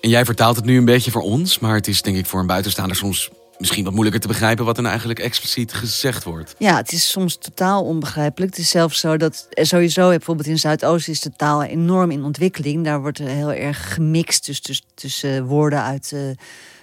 En 0.05 0.11
jij 0.11 0.25
vertaalt 0.25 0.57
het 0.57 0.65
nu 0.65 0.77
een 0.77 0.85
beetje 0.85 1.11
voor 1.11 1.23
ons, 1.23 1.59
maar 1.59 1.75
het 1.75 1.89
is 1.89 2.03
denk 2.03 2.17
ik 2.17 2.27
voor 2.27 2.41
een 2.41 2.47
buitenstaander 2.47 2.97
soms 2.97 3.31
misschien 3.59 3.85
wat 3.85 3.93
moeilijker 3.93 4.21
te 4.21 4.29
begrijpen 4.29 4.65
wat 4.65 4.77
er 4.77 4.83
nou 4.83 4.95
eigenlijk 4.95 5.25
expliciet 5.25 5.73
gezegd 5.73 6.25
wordt. 6.25 6.55
Ja, 6.59 6.77
het 6.77 6.93
is 6.93 7.11
soms 7.11 7.39
totaal 7.39 7.85
onbegrijpelijk. 7.85 8.51
Het 8.51 8.61
is 8.61 8.71
zelfs 8.71 9.01
zo 9.01 9.17
dat 9.17 9.47
er 9.51 9.67
sowieso, 9.67 10.09
bijvoorbeeld 10.09 10.47
in 10.47 10.59
Zuidoosten, 10.59 11.13
is 11.13 11.21
de 11.21 11.33
taal 11.37 11.63
enorm 11.63 12.11
in 12.11 12.25
ontwikkeling. 12.25 12.85
Daar 12.85 13.01
wordt 13.01 13.19
er 13.19 13.29
heel 13.29 13.53
erg 13.53 13.95
gemixt 13.95 14.47
dus, 14.47 14.63
dus, 14.63 14.83
tussen 14.95 15.37
eh, 15.37 15.43
woorden 15.43 15.83
uit 15.83 16.13
eh 16.13 16.21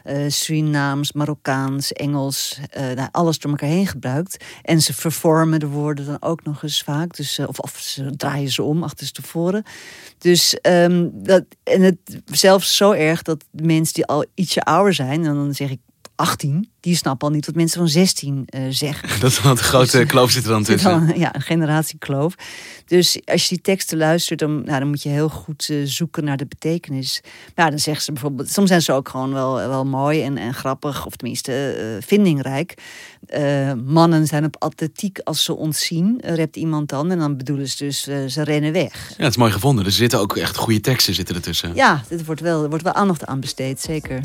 eh, 0.03 0.25
Surinaams, 0.27 1.11
Marokkaans, 1.11 1.93
Engels, 1.93 2.59
eh, 2.69 2.91
nou, 2.91 3.09
alles 3.11 3.39
door 3.39 3.51
elkaar 3.51 3.69
heen 3.69 3.87
gebruikt. 3.87 4.45
En 4.61 4.81
ze 4.81 4.93
vervormen 4.93 5.59
de 5.59 5.67
woorden 5.67 6.05
dan 6.05 6.17
ook 6.19 6.43
nog 6.43 6.63
eens 6.63 6.83
vaak. 6.83 7.15
Dus, 7.15 7.37
eh, 7.37 7.47
of, 7.47 7.59
of 7.59 7.77
ze 7.79 8.15
draaien 8.15 8.51
ze 8.51 8.63
om, 8.63 8.83
achterstevoren. 8.83 9.63
Dus 10.17 10.59
ehm, 10.59 11.09
dat, 11.13 11.43
en 11.63 11.81
het 11.81 12.21
zelfs 12.25 12.75
zo 12.75 12.91
erg 12.91 13.21
dat 13.21 13.43
mensen 13.51 13.93
die 13.93 14.05
al 14.05 14.25
ietsje 14.35 14.61
ouder 14.61 14.93
zijn, 14.93 15.25
en 15.25 15.33
dan 15.33 15.53
zeg 15.53 15.69
ik 15.69 15.79
18, 16.21 16.69
die 16.79 16.95
snappen 16.95 17.27
al 17.27 17.33
niet 17.33 17.45
wat 17.45 17.55
mensen 17.55 17.79
van 17.79 17.87
16 17.87 18.43
eh, 18.45 18.61
zeggen. 18.69 19.09
Dat 19.21 19.31
is 19.31 19.41
wel 19.41 19.51
een 19.51 19.57
grote 19.57 20.05
kloof 20.05 20.31
zit 20.31 20.43
er 20.43 20.49
dan 20.49 20.63
tussen. 20.71 21.19
ja, 21.19 21.35
een 21.35 21.41
generatiekloof. 21.41 22.35
Dus 22.85 23.19
als 23.25 23.43
je 23.43 23.49
die 23.49 23.61
teksten 23.61 23.97
luistert, 23.97 24.39
dan, 24.39 24.63
nou, 24.63 24.79
dan 24.79 24.87
moet 24.87 25.01
je 25.03 25.09
heel 25.09 25.29
goed 25.29 25.67
eh, 25.69 25.77
zoeken 25.83 26.23
naar 26.23 26.37
de 26.37 26.45
betekenis. 26.45 27.21
Nou, 27.55 27.69
dan 27.69 27.79
zeggen 27.79 28.03
ze 28.03 28.11
bijvoorbeeld, 28.11 28.49
soms 28.49 28.67
zijn 28.67 28.81
ze 28.81 28.93
ook 28.93 29.09
gewoon 29.09 29.33
wel, 29.33 29.55
wel 29.55 29.85
mooi 29.85 30.23
en, 30.23 30.37
en 30.37 30.53
grappig, 30.53 31.05
of 31.05 31.15
tenminste 31.15 31.71
eh, 31.71 32.07
vindingrijk. 32.07 32.73
Mannen 33.85 34.27
zijn 34.27 34.45
op 34.45 34.55
atletiek 34.59 35.19
als 35.19 35.43
ze 35.43 35.55
ons 35.55 35.85
zien, 35.85 36.21
rept 36.23 36.55
iemand 36.55 36.89
dan. 36.89 37.11
En 37.11 37.19
dan 37.19 37.37
bedoelen 37.37 37.67
ze 37.67 37.85
dus, 37.85 38.01
ze 38.03 38.43
rennen 38.43 38.71
weg. 38.71 39.09
Ja, 39.09 39.23
het 39.23 39.31
is 39.31 39.37
mooi 39.37 39.51
gevonden. 39.51 39.85
Er 39.85 39.91
zitten 39.91 40.19
ook 40.19 40.37
echt 40.37 40.55
goede 40.55 40.79
teksten 40.79 41.13
zitten 41.13 41.35
ertussen. 41.35 41.75
Ja, 41.75 42.03
er 42.09 42.23
wordt 42.25 42.41
wel, 42.41 42.63
er 42.63 42.69
wordt 42.69 42.83
wel 42.83 42.93
aandacht 42.93 43.25
aan 43.25 43.39
besteed, 43.39 43.79
zeker. 43.79 44.21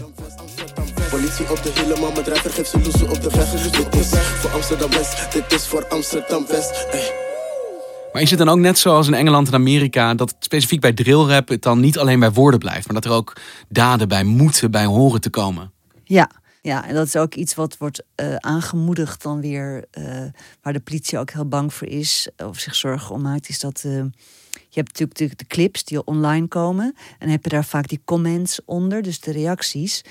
Politie 1.17 1.51
op 1.51 1.63
de 1.63 1.73
hielen, 1.75 2.01
maar 2.01 2.13
mijn 2.13 2.53
geeft 2.53 2.71
ze 2.71 2.81
loezen 2.81 3.11
op 3.11 3.23
de 3.23 3.31
weg. 3.31 3.51
Dit 3.71 3.95
is 3.95 4.19
voor 4.19 4.51
Amsterdam 4.51 4.91
West, 4.91 5.33
dit 5.33 5.53
is 5.53 5.67
voor 5.67 5.87
Amsterdam 5.89 6.47
West. 6.47 6.87
Maar 8.13 8.23
is 8.23 8.31
het 8.31 8.39
dan 8.39 8.49
ook 8.49 8.59
net 8.59 8.79
zoals 8.79 9.07
in 9.07 9.15
Engeland 9.15 9.49
en 9.49 9.55
Amerika 9.55 10.15
dat 10.15 10.35
specifiek 10.39 10.81
bij 10.81 10.93
drillrap 10.93 11.49
het 11.49 11.63
dan 11.63 11.81
niet 11.81 11.99
alleen 11.99 12.21
bij 12.21 12.33
woorden 12.33 12.61
blijft, 12.61 12.87
maar 12.87 12.95
dat 12.95 13.05
er 13.05 13.19
ook 13.19 13.37
daden 13.69 14.09
bij 14.09 14.25
moeten, 14.25 14.71
bij 14.71 14.85
horen 14.85 15.21
te 15.21 15.31
komen? 15.31 15.73
Ja, 16.05 16.31
ja, 16.63 16.89
en 16.89 16.95
dat 16.95 17.07
is 17.07 17.17
ook 17.17 17.35
iets 17.35 17.55
wat 17.55 17.77
wordt 17.79 18.03
eh, 18.15 18.37
aangemoedigd 18.37 19.23
dan 19.23 19.41
weer, 19.41 19.85
eh, 19.91 20.25
waar 20.63 20.73
de 20.73 20.81
politie 20.81 21.19
ook 21.19 21.31
heel 21.31 21.49
bang 21.49 21.75
voor 21.75 21.89
is, 21.89 22.29
of 22.37 22.59
zich 22.59 22.75
zorgen 22.75 23.15
om 23.15 23.23
maakt, 23.23 23.49
is 23.49 23.61
dat 23.61 23.83
eh, 23.85 24.05
je 24.69 24.81
hebt 24.81 24.99
natuurlijk 24.99 25.39
de, 25.39 25.47
clips 25.47 25.85
die 25.85 26.05
online 26.05 26.47
komen 26.47 26.95
en 27.19 27.29
heb 27.29 27.45
je 27.45 27.51
daar 27.51 27.65
vaak 27.65 27.89
die 27.89 28.01
comments 28.05 28.61
onder, 28.65 29.03
dus 29.03 29.21
de 29.21 29.33
reacties. 29.33 30.03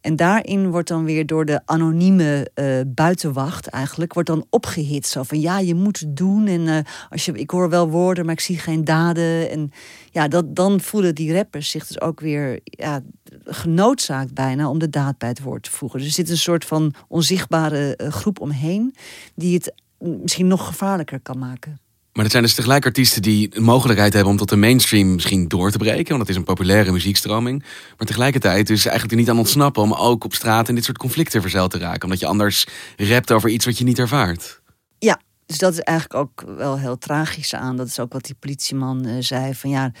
En 0.00 0.16
daarin 0.16 0.70
wordt 0.70 0.88
dan 0.88 1.04
weer 1.04 1.26
door 1.26 1.44
de 1.44 1.60
anonieme 1.64 2.50
eh, 2.54 2.80
buitenwacht 2.86 3.66
eigenlijk 3.66 4.12
wordt 4.12 4.28
dan 4.28 4.46
opgehit. 4.50 5.06
Zo 5.06 5.22
van 5.22 5.40
ja, 5.40 5.58
je 5.58 5.74
moet 5.74 6.00
het 6.00 6.16
doen. 6.16 6.46
En 6.46 6.68
eh, 6.68 6.78
als 7.10 7.24
je, 7.24 7.32
ik 7.32 7.50
hoor 7.50 7.68
wel 7.68 7.88
woorden, 7.88 8.24
maar 8.24 8.34
ik 8.34 8.40
zie 8.40 8.58
geen 8.58 8.84
daden. 8.84 9.50
En 9.50 9.70
ja, 10.10 10.28
dat, 10.28 10.56
dan 10.56 10.80
voelen 10.80 11.14
die 11.14 11.32
rappers 11.32 11.70
zich 11.70 11.86
dus 11.86 12.00
ook 12.00 12.20
weer 12.20 12.60
ja, 12.64 13.00
genoodzaakt 13.44 14.34
bijna 14.34 14.68
om 14.68 14.78
de 14.78 14.90
daad 14.90 15.18
bij 15.18 15.28
het 15.28 15.42
woord 15.42 15.62
te 15.62 15.70
voegen. 15.70 15.98
Dus 15.98 16.08
er 16.08 16.14
zit 16.14 16.30
een 16.30 16.36
soort 16.36 16.64
van 16.64 16.94
onzichtbare 17.08 17.96
eh, 17.96 18.08
groep 18.08 18.40
omheen 18.40 18.94
die 19.34 19.54
het 19.54 19.74
mm, 19.98 20.18
misschien 20.22 20.46
nog 20.46 20.66
gevaarlijker 20.66 21.20
kan 21.20 21.38
maken. 21.38 21.78
Maar 22.14 22.22
het 22.22 22.32
zijn 22.32 22.44
dus 22.44 22.54
tegelijk 22.54 22.84
artiesten 22.84 23.22
die 23.22 23.48
de 23.48 23.60
mogelijkheid 23.60 24.12
hebben 24.12 24.32
om 24.32 24.38
tot 24.38 24.48
de 24.48 24.56
mainstream 24.56 25.14
misschien 25.14 25.48
door 25.48 25.70
te 25.70 25.78
breken. 25.78 26.08
Want 26.08 26.18
dat 26.18 26.28
is 26.28 26.36
een 26.36 26.44
populaire 26.44 26.92
muziekstroming. 26.92 27.64
Maar 27.98 28.06
tegelijkertijd 28.06 28.66
dus 28.66 28.84
eigenlijk 28.84 29.10
er 29.10 29.18
niet 29.20 29.30
aan 29.30 29.38
ontsnappen 29.38 29.82
om 29.82 29.92
ook 29.92 30.24
op 30.24 30.34
straat 30.34 30.68
in 30.68 30.74
dit 30.74 30.84
soort 30.84 30.98
conflicten 30.98 31.40
verzeild 31.40 31.70
te 31.70 31.78
raken. 31.78 32.02
Omdat 32.02 32.20
je 32.20 32.26
anders 32.26 32.66
rapt 32.96 33.32
over 33.32 33.50
iets 33.50 33.64
wat 33.64 33.78
je 33.78 33.84
niet 33.84 33.98
ervaart. 33.98 34.60
Ja, 34.98 35.20
dus 35.46 35.58
dat 35.58 35.72
is 35.72 35.80
eigenlijk 35.80 36.20
ook 36.20 36.56
wel 36.56 36.78
heel 36.78 36.98
tragisch 36.98 37.54
aan. 37.54 37.76
Dat 37.76 37.86
is 37.86 37.98
ook 37.98 38.12
wat 38.12 38.24
die 38.24 38.36
politieman 38.38 39.04
eh, 39.04 39.16
zei. 39.18 39.54
Van 39.54 39.70
ja, 39.70 39.92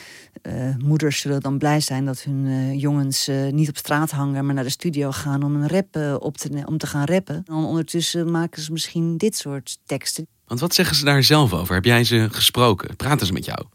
eh, 0.44 0.76
moeders 0.78 1.20
zullen 1.20 1.40
dan 1.40 1.58
blij 1.58 1.80
zijn 1.80 2.04
dat 2.04 2.22
hun 2.22 2.46
eh, 2.46 2.80
jongens 2.80 3.28
eh, 3.28 3.52
niet 3.52 3.68
op 3.68 3.76
straat 3.76 4.10
hangen, 4.10 4.46
maar 4.46 4.54
naar 4.54 4.64
de 4.64 4.70
studio 4.70 5.10
gaan 5.10 5.42
om 5.42 5.54
een 5.54 5.68
rap 5.68 6.22
op 6.22 6.36
te, 6.36 6.62
om 6.64 6.78
te 6.78 6.86
gaan 6.86 7.04
rappen. 7.04 7.34
En 7.34 7.42
dan 7.44 7.64
ondertussen 7.64 8.30
maken 8.30 8.62
ze 8.62 8.72
misschien 8.72 9.16
dit 9.16 9.36
soort 9.36 9.78
teksten. 9.86 10.26
Want 10.46 10.60
wat 10.60 10.74
zeggen 10.74 10.96
ze 10.96 11.04
daar 11.04 11.22
zelf 11.22 11.52
over? 11.52 11.74
Heb 11.74 11.84
jij 11.84 12.04
ze 12.04 12.28
gesproken? 12.30 12.96
Praten 12.96 13.26
ze 13.26 13.32
met 13.32 13.44
jou? 13.44 13.66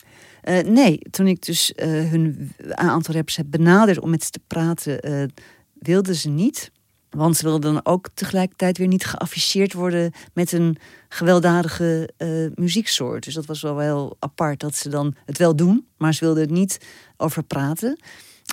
Nee, 0.65 0.99
toen 1.11 1.27
ik 1.27 1.45
dus 1.45 1.71
hun 1.75 2.51
een 2.57 2.77
aantal 2.77 3.13
rappers 3.13 3.35
heb 3.35 3.45
benaderd 3.49 3.99
om 3.99 4.09
met 4.09 4.23
ze 4.23 4.29
te 4.29 4.41
praten, 4.47 5.31
wilden 5.73 6.15
ze 6.15 6.29
niet. 6.29 6.71
Want 7.09 7.37
ze 7.37 7.43
wilden 7.43 7.73
dan 7.73 7.85
ook 7.85 8.09
tegelijkertijd 8.13 8.77
weer 8.77 8.87
niet 8.87 9.05
geafficheerd 9.05 9.73
worden 9.73 10.11
met 10.33 10.51
een 10.51 10.77
gewelddadige 11.09 12.09
eh, 12.17 12.29
muzieksoort. 12.55 13.23
Dus 13.23 13.33
dat 13.33 13.45
was 13.45 13.61
wel 13.61 13.79
heel 13.79 14.15
apart 14.19 14.59
dat 14.59 14.75
ze 14.75 14.89
dan 14.89 15.15
het 15.25 15.37
wel 15.37 15.55
doen, 15.55 15.87
maar 15.97 16.13
ze 16.13 16.25
wilden 16.25 16.43
het 16.43 16.51
niet 16.51 16.79
over 17.17 17.43
praten. 17.43 17.99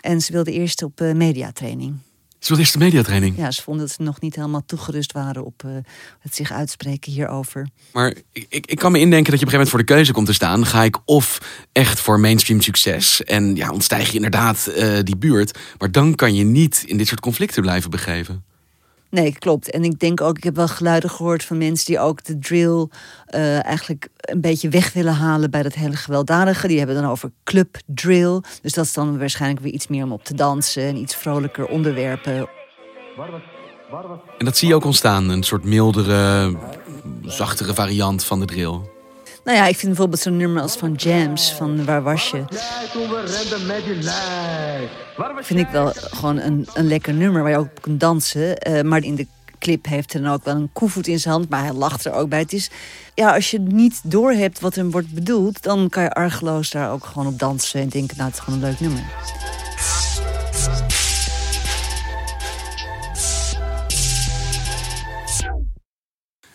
En 0.01 0.21
ze 0.21 0.33
wilden 0.33 0.53
eerst 0.53 0.83
op 0.83 1.01
eh, 1.01 1.13
mediatraining. 1.13 1.99
Wil 2.49 2.59
eerst 2.59 2.73
de 2.73 2.79
mediatraining. 2.79 3.37
Ja, 3.37 3.51
ze 3.51 3.63
vonden 3.63 3.87
dat 3.87 3.95
ze 3.95 4.03
nog 4.03 4.21
niet 4.21 4.35
helemaal 4.35 4.65
toegerust 4.67 5.13
waren 5.13 5.45
op 5.45 5.63
eh, 5.65 5.71
het 6.21 6.35
zich 6.35 6.53
uitspreken 6.53 7.13
hierover. 7.13 7.69
Maar 7.93 8.15
ik, 8.33 8.47
ik, 8.49 8.67
ik 8.67 8.79
kan 8.79 8.93
me 8.93 8.99
indenken 8.99 9.31
dat 9.31 9.41
je 9.41 9.47
op 9.47 9.53
een 9.53 9.59
gegeven 9.59 9.59
moment 9.59 9.69
voor 9.69 9.79
de 9.79 9.85
keuze 9.85 10.13
komt 10.13 10.27
te 10.27 10.33
staan. 10.33 10.67
Ga 10.67 10.83
ik 10.83 10.99
of 11.05 11.41
echt 11.73 12.01
voor 12.01 12.21
mainstream 12.21 12.61
succes 12.61 13.25
en 13.25 13.57
ja, 13.57 13.71
ontstijg 13.71 14.09
je 14.09 14.15
inderdaad 14.15 14.67
eh, 14.67 14.99
die 15.03 15.17
buurt. 15.17 15.59
Maar 15.79 15.93
dan 15.93 16.15
kan 16.15 16.35
je 16.35 16.45
niet 16.45 16.83
in 16.87 16.97
dit 16.97 17.07
soort 17.07 17.21
conflicten 17.21 17.63
blijven 17.63 17.91
begeven. 17.91 18.45
Nee, 19.17 19.39
klopt. 19.39 19.71
En 19.71 19.85
ik 19.85 19.99
denk 19.99 20.21
ook, 20.21 20.37
ik 20.37 20.45
heb 20.45 20.57
wel 20.57 20.69
geluiden 20.69 21.11
gehoord 21.11 21.45
van 21.45 21.59
mensen 21.59 21.87
die 21.87 21.99
ook 21.99 22.25
de 22.25 22.39
drill 22.39 22.89
eh, 23.27 23.65
eigenlijk 23.65 24.09
een 24.17 24.41
beetje 24.41 24.69
weg 24.69 24.93
willen 24.93 25.15
halen 25.15 25.51
bij 25.51 25.63
dat 25.63 25.75
hele 25.75 25.97
gewelddadige. 25.97 26.69
Die 26.69 26.79
hebben 26.79 26.97
dan 26.97 27.11
over 27.11 27.33
club 27.45 27.77
drill. 27.87 28.41
Dus 28.63 28.73
dat 28.73 28.85
is 28.85 28.93
dan 28.93 29.19
waarschijnlijk 29.19 29.63
weer 29.63 29.73
iets 29.73 29.87
meer 29.87 30.05
om 30.05 30.13
op 30.13 30.25
te 30.25 30.35
dansen 30.35 30.83
en 30.83 30.97
iets 30.97 31.17
vrolijker 31.17 31.67
onderwerpen. 31.67 32.49
En 34.39 34.45
dat 34.45 34.57
zie 34.57 34.69
je 34.69 34.75
ook 34.75 34.85
ontstaan. 34.85 35.29
Een 35.29 35.43
soort 35.43 35.65
mildere, 35.65 36.57
zachtere 37.23 37.75
variant 37.75 38.25
van 38.25 38.41
de 38.41 38.47
drill. 38.47 38.81
Nou 39.47 39.59
ja, 39.59 39.67
ik 39.67 39.77
vind 39.77 39.87
bijvoorbeeld 39.87 40.21
zo'n 40.21 40.37
nummer 40.37 40.63
als 40.63 40.77
van 40.77 40.93
Jams, 40.93 41.53
van 41.53 41.85
Waar 41.85 42.03
was 42.03 42.31
je? 42.31 42.45
Vind 45.41 45.61
ik 45.61 45.69
wel 45.69 45.93
gewoon 45.95 46.39
een, 46.39 46.69
een 46.75 46.87
lekker 46.87 47.15
nummer 47.15 47.43
waar 47.43 47.51
je 47.51 47.57
ook 47.57 47.71
op 47.71 47.83
kunt 47.83 48.01
dansen. 48.01 48.59
Eh, 48.59 48.83
maar 48.83 49.03
in 49.03 49.15
de 49.15 49.27
clip 49.59 49.87
heeft 49.87 50.13
hij 50.13 50.23
dan 50.23 50.33
ook 50.33 50.45
wel 50.45 50.55
een 50.55 50.71
koevoet 50.73 51.07
in 51.07 51.21
zijn 51.21 51.35
hand, 51.35 51.49
maar 51.49 51.63
hij 51.63 51.73
lacht 51.73 52.05
er 52.05 52.13
ook 52.13 52.29
bij. 52.29 52.39
Het 52.39 52.53
is, 52.53 52.71
ja, 53.15 53.35
als 53.35 53.51
je 53.51 53.61
niet 53.61 54.01
doorhebt 54.05 54.61
wat 54.61 54.75
hem 54.75 54.91
wordt 54.91 55.13
bedoeld, 55.13 55.63
dan 55.63 55.89
kan 55.89 56.03
je 56.03 56.13
argeloos 56.13 56.71
daar 56.71 56.93
ook 56.93 57.05
gewoon 57.05 57.27
op 57.27 57.39
dansen 57.39 57.81
en 57.81 57.89
denken, 57.89 58.17
nou, 58.17 58.29
het 58.29 58.39
is 58.39 58.45
gewoon 58.45 58.63
een 58.63 58.69
leuk 58.69 58.81
nummer. 58.81 59.05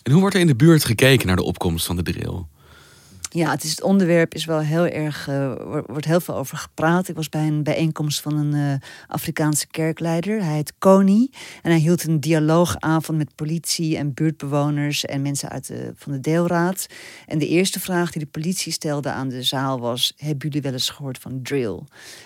En 0.03 0.11
hoe 0.11 0.21
wordt 0.21 0.35
er 0.35 0.41
in 0.41 0.47
de 0.47 0.55
buurt 0.55 0.85
gekeken 0.85 1.27
naar 1.27 1.35
de 1.35 1.43
opkomst 1.43 1.85
van 1.85 1.95
de 1.95 2.03
drill? 2.03 2.43
Ja, 3.33 3.51
het, 3.51 3.81
onderwerp 3.81 4.33
is 4.33 4.45
wel 4.45 4.59
heel 4.59 4.85
erg. 4.85 5.27
Er 5.27 5.85
wordt 5.87 6.05
heel 6.05 6.19
veel 6.19 6.35
over 6.35 6.57
gepraat. 6.57 7.07
Ik 7.07 7.15
was 7.15 7.29
bij 7.29 7.47
een 7.47 7.63
bijeenkomst 7.63 8.21
van 8.21 8.37
een 8.37 8.53
uh, 8.53 8.73
Afrikaanse 9.07 9.67
kerkleider. 9.67 10.43
Hij 10.43 10.55
heet 10.55 10.73
Koni. 10.77 11.29
En 11.61 11.71
hij 11.71 11.79
hield 11.79 12.03
een 12.03 12.19
dialoogavond 12.19 13.17
met 13.17 13.35
politie 13.35 13.97
en 13.97 14.13
buurtbewoners 14.13 15.05
en 15.05 15.21
mensen 15.21 15.49
uit 15.49 15.73
van 15.95 16.11
de 16.11 16.19
deelraad. 16.19 16.87
En 17.25 17.37
de 17.37 17.47
eerste 17.47 17.79
vraag 17.79 18.11
die 18.11 18.21
de 18.21 18.27
politie 18.27 18.71
stelde 18.71 19.11
aan 19.11 19.29
de 19.29 19.43
zaal 19.43 19.79
was: 19.79 20.13
Hebben 20.17 20.47
jullie 20.47 20.61
wel 20.61 20.73
eens 20.73 20.89
gehoord 20.89 21.17
van 21.17 21.39
drill? 21.43 21.79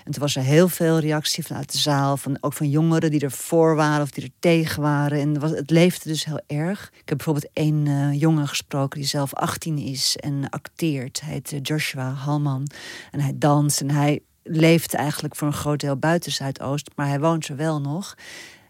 En 0.04 0.12
toen 0.12 0.22
was 0.22 0.36
er 0.36 0.44
heel 0.44 0.68
veel 0.68 1.00
reactie 1.00 1.46
vanuit 1.46 1.72
de 1.72 1.78
zaal. 1.78 2.18
Van, 2.18 2.38
ook 2.42 2.54
van 2.54 2.70
jongeren 2.70 3.12
die 3.12 3.20
er 3.20 3.32
voor 3.32 3.76
waren 3.76 4.02
of 4.02 4.12
die 4.12 4.24
er 4.24 4.32
tegen 4.40 4.82
waren. 4.82 5.20
En 5.20 5.42
het 5.42 5.70
leefde 5.70 6.10
dus 6.10 6.26
heel 6.26 6.42
erg. 6.48 6.90
Ik 6.94 7.10
heb 7.10 7.18
bijvoorbeeld 7.18 7.50
één 7.54 7.86
uh, 7.86 8.20
jongen 8.20 8.48
gesproken 8.48 9.00
die 9.00 9.10
zelf 9.10 9.34
18 9.34 9.78
is 9.78 10.16
en 10.16 10.50
acteert 10.50 10.94
hij 11.00 11.12
heet 11.22 11.52
eh, 11.52 11.60
Joshua 11.62 12.10
Halman. 12.10 12.68
En 13.12 13.20
hij 13.20 13.34
danst 13.36 13.82
en 13.82 13.92
hij 13.92 14.20
leeft 14.44 14.94
eigenlijk 14.94 15.36
voor 15.36 15.48
een 15.48 15.54
groot 15.54 15.80
deel 15.80 15.98
buiten 15.98 16.32
Zuidoost. 16.32 16.90
Maar 16.96 17.08
hij 17.08 17.20
woont 17.20 17.48
er 17.48 17.56
wel 17.56 17.82
nog. 17.82 18.16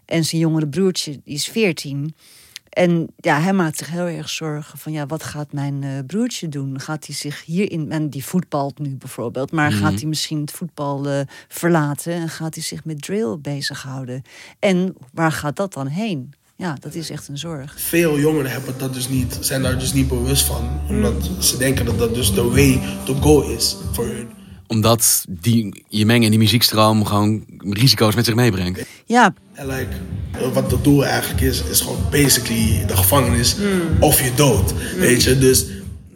En 0.04 0.24
zijn 0.24 0.40
jongere 0.40 0.68
broertje, 0.68 1.20
die 1.24 1.34
is 1.34 1.48
14. 1.48 2.14
En 2.68 3.06
ja, 3.16 3.40
hij 3.40 3.52
maakt 3.52 3.76
zich 3.76 3.90
heel 3.90 4.06
erg 4.06 4.28
zorgen 4.28 4.78
van 4.78 4.92
ja, 4.92 5.06
wat 5.06 5.22
gaat 5.22 5.52
mijn 5.52 5.82
uh, 5.82 5.98
broertje 6.06 6.48
doen? 6.48 6.80
Gaat 6.80 7.06
hij 7.06 7.14
zich 7.14 7.44
hierin, 7.44 7.92
en 7.92 8.10
die 8.10 8.24
voetbalt 8.24 8.78
nu 8.78 8.96
bijvoorbeeld, 8.96 9.52
maar 9.52 9.70
Mhm. 9.70 9.78
gaat 9.82 10.00
hij 10.00 10.08
misschien 10.08 10.40
het 10.40 10.50
voetbal 10.50 11.08
eh, 11.08 11.20
verlaten 11.48 12.12
en 12.12 12.28
gaat 12.28 12.54
hij 12.54 12.62
zich 12.62 12.84
met 12.84 13.02
drill 13.02 13.38
bezighouden? 13.40 14.22
En 14.58 14.94
waar 15.12 15.32
gaat 15.32 15.56
dat 15.56 15.72
dan 15.72 15.86
heen? 15.86 16.32
Ja, 16.56 16.76
dat 16.80 16.94
is 16.94 17.10
echt 17.10 17.28
een 17.28 17.38
zorg. 17.38 17.74
Veel 17.80 18.18
jongeren 18.18 18.50
hebben 18.50 18.74
dat 18.78 18.94
dus 18.94 19.08
niet, 19.08 19.38
zijn 19.40 19.62
daar 19.62 19.78
dus 19.78 19.92
niet 19.92 20.08
bewust 20.08 20.44
van. 20.44 20.80
Omdat 20.88 21.30
ze 21.40 21.56
denken 21.56 21.84
dat 21.84 21.98
dat 21.98 22.14
dus 22.14 22.34
de 22.34 22.44
way 22.44 22.80
to 23.04 23.14
go 23.14 23.40
is 23.40 23.76
voor 23.92 24.04
hun. 24.04 24.28
Omdat 24.66 25.24
die, 25.28 25.84
je 25.88 26.06
mengen 26.06 26.22
in 26.24 26.30
die 26.30 26.38
muziekstroom 26.38 27.04
gewoon 27.04 27.44
risico's 27.58 28.14
met 28.14 28.24
zich 28.24 28.34
meebrengt. 28.34 28.84
Ja, 29.04 29.34
En 29.52 29.66
like, 29.66 29.96
wat 30.52 30.70
het 30.70 30.84
doel 30.84 31.04
eigenlijk 31.04 31.40
is, 31.40 31.62
is 31.62 31.80
gewoon 31.80 32.00
basically 32.10 32.86
de 32.86 32.96
gevangenis 32.96 33.56
of 34.00 34.22
je 34.22 34.34
dood. 34.34 34.74
Weet 34.96 35.22
je, 35.22 35.38
dus 35.38 35.66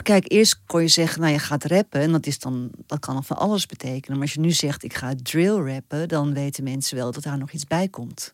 Kijk, 0.03 0.33
eerst 0.33 0.61
kon 0.67 0.83
je 0.83 0.89
zeggen, 0.89 1.21
nou 1.21 1.33
je 1.33 1.39
gaat 1.39 1.65
rappen. 1.65 2.01
En 2.01 2.13
dat, 2.13 2.27
is 2.27 2.39
dan, 2.39 2.71
dat 2.87 2.99
kan 2.99 3.15
nog 3.15 3.27
van 3.27 3.37
alles 3.37 3.67
betekenen. 3.67 4.19
Maar 4.19 4.27
als 4.27 4.35
je 4.35 4.41
nu 4.41 4.51
zegt, 4.51 4.85
ik 4.85 4.95
ga 4.95 5.15
drill 5.23 5.57
rappen... 5.57 6.09
dan 6.09 6.35
weten 6.35 6.65
mensen 6.65 6.97
wel 6.97 7.13
dat 7.13 7.23
daar 7.23 7.39
nog 7.39 7.51
iets 7.51 7.67
bij 7.67 7.89
komt. 7.89 8.33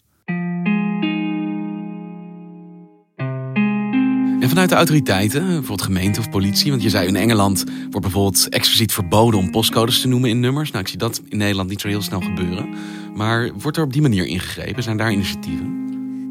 En 4.46 4.52
vanuit 4.52 4.70
de 4.70 4.76
autoriteiten, 4.76 5.46
bijvoorbeeld 5.46 5.82
gemeente 5.82 6.20
of 6.20 6.30
politie. 6.30 6.70
Want 6.70 6.82
je 6.82 6.90
zei 6.90 7.06
in 7.06 7.16
Engeland 7.16 7.64
wordt 7.80 8.00
bijvoorbeeld 8.00 8.48
expliciet 8.48 8.92
verboden 8.92 9.40
om 9.40 9.50
postcodes 9.50 10.00
te 10.00 10.08
noemen 10.08 10.30
in 10.30 10.40
nummers. 10.40 10.70
Nou, 10.70 10.82
ik 10.82 10.88
zie 10.90 10.98
dat 10.98 11.22
in 11.28 11.38
Nederland 11.38 11.68
niet 11.68 11.80
zo 11.80 11.88
heel 11.88 12.02
snel 12.02 12.20
gebeuren. 12.20 12.68
Maar 13.14 13.50
wordt 13.58 13.76
er 13.76 13.82
op 13.82 13.92
die 13.92 14.02
manier 14.02 14.26
ingegrepen? 14.26 14.82
Zijn 14.82 14.96
daar 14.96 15.12
initiatieven? 15.12 15.85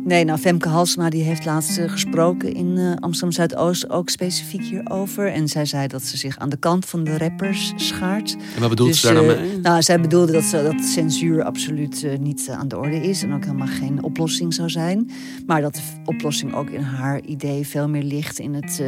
Nee, 0.05 0.23
nou 0.23 0.39
Femke 0.39 0.69
Halsema 0.69 1.09
die 1.09 1.23
heeft 1.23 1.45
laatst 1.45 1.77
eh, 1.77 1.89
gesproken 1.89 2.53
in 2.53 2.77
eh, 2.77 2.93
Amsterdam 2.99 3.31
Zuidoost... 3.31 3.89
ook 3.89 4.09
specifiek 4.09 4.61
hierover. 4.61 5.31
En 5.31 5.47
zij 5.47 5.65
zei 5.65 5.87
dat 5.87 6.03
ze 6.03 6.17
zich 6.17 6.37
aan 6.37 6.49
de 6.49 6.57
kant 6.57 6.85
van 6.85 7.03
de 7.03 7.17
rappers 7.17 7.73
schaart. 7.75 8.35
En 8.55 8.59
wat 8.59 8.69
bedoelt 8.69 8.89
Dus, 8.89 8.99
ze 8.99 9.05
daar 9.05 9.15
dan 9.15 9.29
eh, 9.29 9.39
mee? 9.39 9.59
Nou, 9.59 9.81
zij 9.81 10.01
bedoelde 10.01 10.31
dat, 10.31 10.43
ze, 10.43 10.63
dat 10.63 10.85
censuur 10.85 11.43
absoluut 11.43 12.07
niet 12.19 12.49
aan 12.49 12.67
de 12.67 12.77
orde 12.77 13.01
is 13.01 13.23
en 13.23 13.33
ook 13.33 13.43
helemaal 13.43 13.67
geen 13.67 14.03
oplossing 14.03 14.53
zou 14.53 14.69
zijn. 14.69 15.09
Maar 15.45 15.61
dat 15.61 15.73
de 15.73 15.81
oplossing 16.05 16.53
ook 16.53 16.69
in 16.69 16.81
haar 16.81 17.21
idee 17.21 17.67
veel 17.67 17.89
meer 17.89 18.03
ligt 18.03 18.39
in 18.39 18.53
het, 18.53 18.81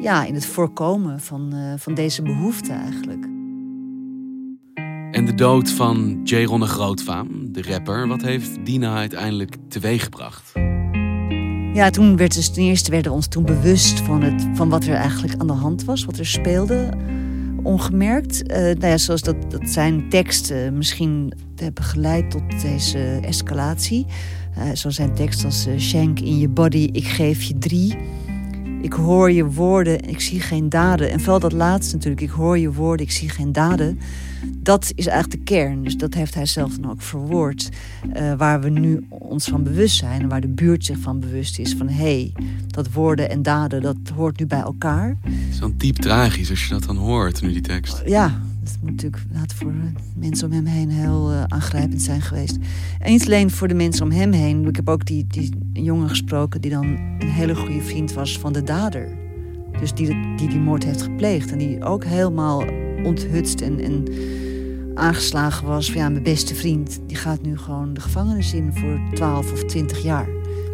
ja, 0.00 0.24
in 0.24 0.34
het 0.34 0.46
voorkomen 0.46 1.20
van, 1.20 1.54
van 1.76 1.94
deze 1.94 2.22
behoefte 2.22 2.72
eigenlijk. 2.72 3.26
En 5.12 5.24
de 5.24 5.34
dood 5.34 5.70
van 5.70 6.20
J. 6.24 6.44
Ronne 6.44 6.66
Grootvaam, 6.66 7.52
de 7.52 7.62
rapper, 7.62 8.08
wat 8.08 8.22
heeft 8.22 8.50
Dina 8.64 8.96
uiteindelijk 8.96 9.56
teweeggebracht? 9.68 10.52
Ja, 11.74 11.90
toen 11.90 12.16
werd 12.16 12.34
dus 12.34 12.48
ten 12.48 12.62
eerste 12.62 12.90
werden 12.90 13.10
we 13.10 13.16
ons 13.16 13.26
toen 13.26 13.44
bewust 13.44 14.00
van, 14.00 14.22
het, 14.22 14.46
van 14.54 14.68
wat 14.68 14.84
er 14.84 14.94
eigenlijk 14.94 15.40
aan 15.40 15.46
de 15.46 15.52
hand 15.52 15.84
was, 15.84 16.04
wat 16.04 16.18
er 16.18 16.26
speelde, 16.26 16.88
ongemerkt. 17.62 18.46
Eh 18.46 18.58
nou 18.58 18.86
ja, 18.86 18.98
zoals 18.98 19.20
dat, 19.20 19.50
dat 19.50 19.68
zijn 19.68 20.08
teksten 20.08 20.76
misschien 20.76 21.32
hebben 21.56 21.84
geleid 21.84 22.30
tot 22.30 22.60
deze 22.62 23.18
escalatie. 23.22 24.06
Eh 24.54 24.72
zo 24.74 24.90
zijn 24.90 25.14
teksten 25.14 25.46
als 25.46 25.66
eh, 25.66 25.78
Shank 25.78 26.20
in 26.20 26.38
je 26.38 26.48
body, 26.48 26.88
ik 26.92 27.06
geef 27.06 27.42
je 27.42 27.58
drie. 27.58 27.96
Ik 28.82 28.92
hoor 28.92 29.30
je 29.30 29.44
woorden 29.44 30.02
en 30.02 30.08
ik 30.08 30.20
zie 30.20 30.40
geen 30.40 30.68
daden. 30.68 31.10
En 31.10 31.20
vooral 31.20 31.40
dat 31.40 31.52
laatste 31.52 31.94
natuurlijk, 31.94 32.22
ik 32.22 32.30
hoor 32.30 32.58
je 32.58 32.72
woorden, 32.72 33.06
ik 33.06 33.12
zie 33.12 33.28
geen 33.28 33.52
daden. 33.52 33.98
Dat 34.44 34.92
is 34.94 35.06
eigenlijk 35.06 35.38
de 35.38 35.52
kern. 35.54 35.84
Dus 35.84 35.96
dat 35.96 36.14
heeft 36.14 36.34
hij 36.34 36.46
zelf 36.46 36.76
dan 36.78 36.90
ook 36.90 37.02
verwoord. 37.02 37.68
Eh, 38.12 38.34
waar 38.34 38.60
we 38.60 38.68
nu 38.68 39.06
ons 39.08 39.44
van 39.44 39.62
bewust 39.62 39.96
zijn 39.96 40.22
en 40.22 40.28
waar 40.28 40.40
de 40.40 40.48
buurt 40.48 40.84
zich 40.84 40.98
van 40.98 41.20
bewust 41.20 41.58
is. 41.58 41.74
Van 41.74 41.88
hé, 41.88 41.94
hey, 41.94 42.32
dat 42.66 42.92
woorden 42.92 43.30
en 43.30 43.42
daden, 43.42 43.82
dat 43.82 43.96
hoort 44.14 44.38
nu 44.38 44.46
bij 44.46 44.60
elkaar. 44.60 45.16
Zo'n 45.50 45.74
diep 45.76 45.96
tragisch 45.96 46.50
als 46.50 46.64
je 46.64 46.68
dat 46.68 46.84
dan 46.84 46.96
hoort, 46.96 47.42
nu 47.42 47.52
die 47.52 47.60
tekst. 47.60 48.02
Ja, 48.06 48.42
dat 48.64 48.78
moet 48.80 48.90
natuurlijk 48.90 49.22
laat 49.32 49.54
voor 49.54 49.70
eh, 49.70 50.02
mensen 50.16 50.46
om 50.46 50.52
hem 50.52 50.66
heen 50.66 50.90
heel 50.90 51.30
eh, 51.30 51.44
aangrijpend 51.48 52.02
zijn 52.02 52.20
geweest. 52.20 52.58
En 52.98 53.12
niet 53.12 53.24
alleen 53.24 53.50
voor 53.50 53.68
de 53.68 53.74
mensen 53.74 54.04
om 54.04 54.10
hem 54.10 54.32
heen. 54.32 54.66
Ik 54.66 54.76
heb 54.76 54.88
ook 54.88 55.06
die, 55.06 55.26
die 55.26 55.50
jongen 55.72 56.08
gesproken 56.08 56.60
die 56.60 56.70
dan 56.70 56.84
een 57.18 57.28
hele 57.28 57.54
goede 57.54 57.80
vriend 57.80 58.12
was 58.12 58.38
van 58.38 58.52
de 58.52 58.62
dader. 58.62 59.08
Dus 59.80 59.94
die 59.94 60.36
die, 60.36 60.48
die 60.48 60.58
moord 60.58 60.84
heeft 60.84 61.02
gepleegd. 61.02 61.50
En 61.50 61.58
die 61.58 61.84
ook 61.84 62.04
helemaal 62.04 62.64
onthutst 63.04 63.60
en, 63.60 63.80
en 63.80 64.04
aangeslagen 64.94 65.66
was. 65.66 65.90
Van 65.90 66.00
ja, 66.00 66.08
mijn 66.08 66.22
beste 66.22 66.54
vriend, 66.54 67.00
die 67.06 67.16
gaat 67.16 67.42
nu 67.42 67.58
gewoon 67.58 67.94
de 67.94 68.00
gevangenis 68.00 68.54
in 68.54 68.72
voor 68.72 69.00
12 69.14 69.52
of 69.52 69.64
20 69.64 70.02
jaar. 70.02 70.28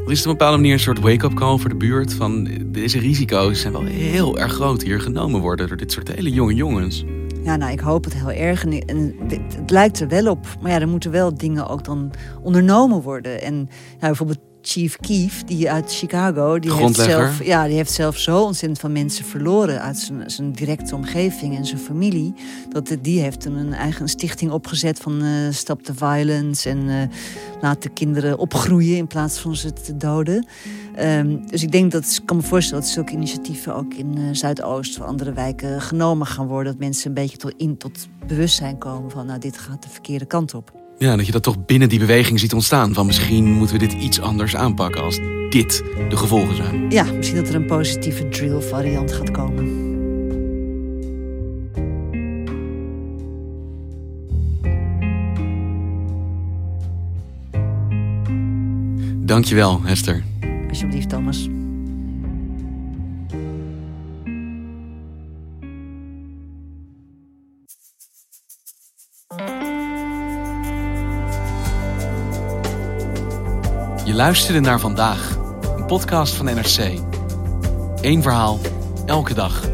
Er 0.05 0.15
is 0.15 0.21
op 0.21 0.27
een 0.27 0.33
bepaalde 0.33 0.57
manier 0.57 0.73
een 0.73 0.81
soort 0.81 1.01
wake-up 1.01 1.35
call 1.35 1.59
voor 1.59 1.69
de 1.69 1.77
buurt. 1.77 2.15
Van 2.15 2.49
deze 2.67 2.99
risico's 2.99 3.61
zijn 3.61 3.73
wel 3.73 3.85
heel 3.85 4.39
erg 4.39 4.53
groot 4.53 4.83
hier 4.83 5.01
genomen 5.01 5.41
worden 5.41 5.69
door 5.69 5.77
dit 5.77 5.93
soort 5.93 6.15
hele 6.15 6.31
jonge 6.31 6.55
jongens. 6.55 7.05
Ja, 7.49 7.57
nou, 7.57 7.73
ik 7.73 7.81
hoop 7.81 8.05
het 8.05 8.15
heel 8.15 8.31
erg. 8.31 8.65
En, 8.65 9.15
het, 9.29 9.41
het 9.57 9.71
lijkt 9.71 10.01
er 10.01 10.09
wel 10.09 10.31
op. 10.31 10.47
Maar 10.61 10.71
ja, 10.71 10.81
er 10.81 10.89
moeten 10.89 11.11
wel 11.11 11.35
dingen 11.35 11.69
ook 11.69 11.85
dan 11.85 12.11
ondernomen 12.43 13.03
worden. 13.03 13.43
En 13.43 13.69
ja, 13.93 14.07
bijvoorbeeld 14.07 14.39
Chief 14.69 14.97
Keef, 14.97 15.45
die 15.45 15.71
uit 15.71 15.95
Chicago... 15.95 16.59
Die 16.59 16.73
heeft, 16.73 16.95
zelf, 16.95 17.45
ja, 17.45 17.67
die 17.67 17.77
heeft 17.77 17.93
zelf 17.93 18.17
zo 18.17 18.43
ontzettend 18.43 18.81
van 18.81 18.93
mensen 18.93 19.25
verloren... 19.25 19.83
uit 19.83 19.99
zijn, 19.99 20.31
zijn 20.31 20.53
directe 20.53 20.95
omgeving 20.95 21.57
en 21.57 21.67
zijn 21.67 21.81
familie. 21.81 22.35
Dat 22.69 22.97
die 23.03 23.21
heeft 23.21 23.41
toen 23.41 23.55
een 23.55 23.73
eigen 23.73 24.09
stichting 24.09 24.51
opgezet 24.51 24.99
van 24.99 25.23
eh 25.23 25.29
Stop 25.51 25.83
the 25.83 25.95
Violence... 25.95 26.69
en 26.69 26.89
eh, 26.89 27.17
laat 27.61 27.83
de 27.83 27.89
kinderen 27.89 28.39
opgroeien 28.39 28.97
in 28.97 29.07
plaats 29.07 29.39
van 29.39 29.57
ze 29.57 29.73
te 29.73 29.97
doden. 29.97 30.47
Ehm, 30.95 31.37
dus 31.47 31.63
ik 31.63 31.73
denk 31.73 31.93
dat, 31.93 32.19
ik 32.21 32.27
kan 32.27 32.37
me 32.37 32.43
voorstellen 32.43 32.83
dat 32.85 32.93
zulke 32.93 33.13
initiatieven 33.13 33.75
ook 33.75 33.95
in 33.95 34.15
eh, 34.17 34.23
Zuidoost 34.33 35.01
of 35.01 35.07
andere 35.07 35.33
wijken 35.33 35.81
genomen 35.81 36.27
gaan 36.27 36.47
worden. 36.47 36.73
Dat 36.73 36.81
mensen 36.81 37.09
een 37.09 37.15
beetje 37.15 37.37
tot, 37.37 37.55
in, 37.57 37.77
tot 37.77 38.09
bewustzijn 38.27 38.79
komen 38.79 39.11
van, 39.11 39.27
nou, 39.27 39.39
dit 39.39 39.59
gaat 39.59 39.83
de 39.83 39.89
verkeerde 39.89 40.27
kant 40.27 40.55
op. 40.55 40.78
Ja, 40.99 41.17
dat 41.17 41.27
je 41.27 41.33
dat 41.33 41.43
toch 41.43 41.65
binnen 41.65 41.89
die 41.89 41.99
beweging 41.99 42.41
ziet 42.41 42.55
ontstaan. 42.55 42.95
Van 42.95 43.07
misschien 43.07 43.53
moeten 43.53 43.79
we 43.79 43.87
dit 43.87 44.03
iets 44.03 44.21
anders 44.21 44.57
aanpakken 44.57 45.03
als 45.03 45.19
dit 45.51 45.83
de 46.09 46.17
gevolgen 46.17 46.57
zijn. 46.57 46.91
Ja, 46.91 47.05
misschien 47.05 47.39
dat 47.39 47.49
er 47.49 47.55
een 47.55 47.67
positieve 47.67 48.29
drill 48.29 48.61
variant 48.61 49.13
gaat 49.13 49.31
komen. 49.31 49.87
Dankjewel, 59.27 59.83
Hester. 59.83 60.25
Alsjeblieft, 60.69 61.09
Thomas. 61.09 61.49
Luisterde 74.19 74.61
naar 74.61 74.81
vandaag, 74.81 75.37
een 75.77 75.87
podcast 75.87 76.35
van 76.35 76.45
NRC. 76.45 77.01
Eén 78.01 78.23
verhaal, 78.23 78.59
elke 79.07 79.35
dag. 79.35 79.69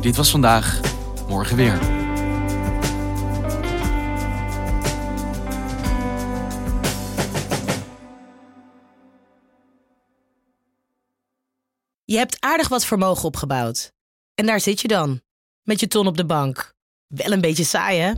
Dit 0.00 0.16
was 0.16 0.30
vandaag, 0.30 0.80
morgen 1.28 1.56
weer. 1.56 1.78
Je 12.04 12.16
hebt 12.16 12.36
aardig 12.40 12.68
wat 12.68 12.84
vermogen 12.84 13.24
opgebouwd. 13.24 13.92
En 14.34 14.46
daar 14.46 14.60
zit 14.60 14.80
je 14.80 14.88
dan, 14.88 15.20
met 15.62 15.80
je 15.80 15.88
ton 15.88 16.06
op 16.06 16.16
de 16.16 16.26
bank. 16.26 16.74
Wel 17.06 17.32
een 17.32 17.40
beetje 17.40 17.64
saai, 17.64 17.98
hè? 17.98 18.12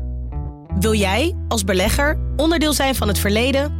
Wil 0.79 0.95
jij, 0.95 1.37
als 1.49 1.65
belegger, 1.65 2.19
onderdeel 2.37 2.73
zijn 2.73 2.95
van 2.95 3.09
het 3.09 3.19
verleden 3.19 3.80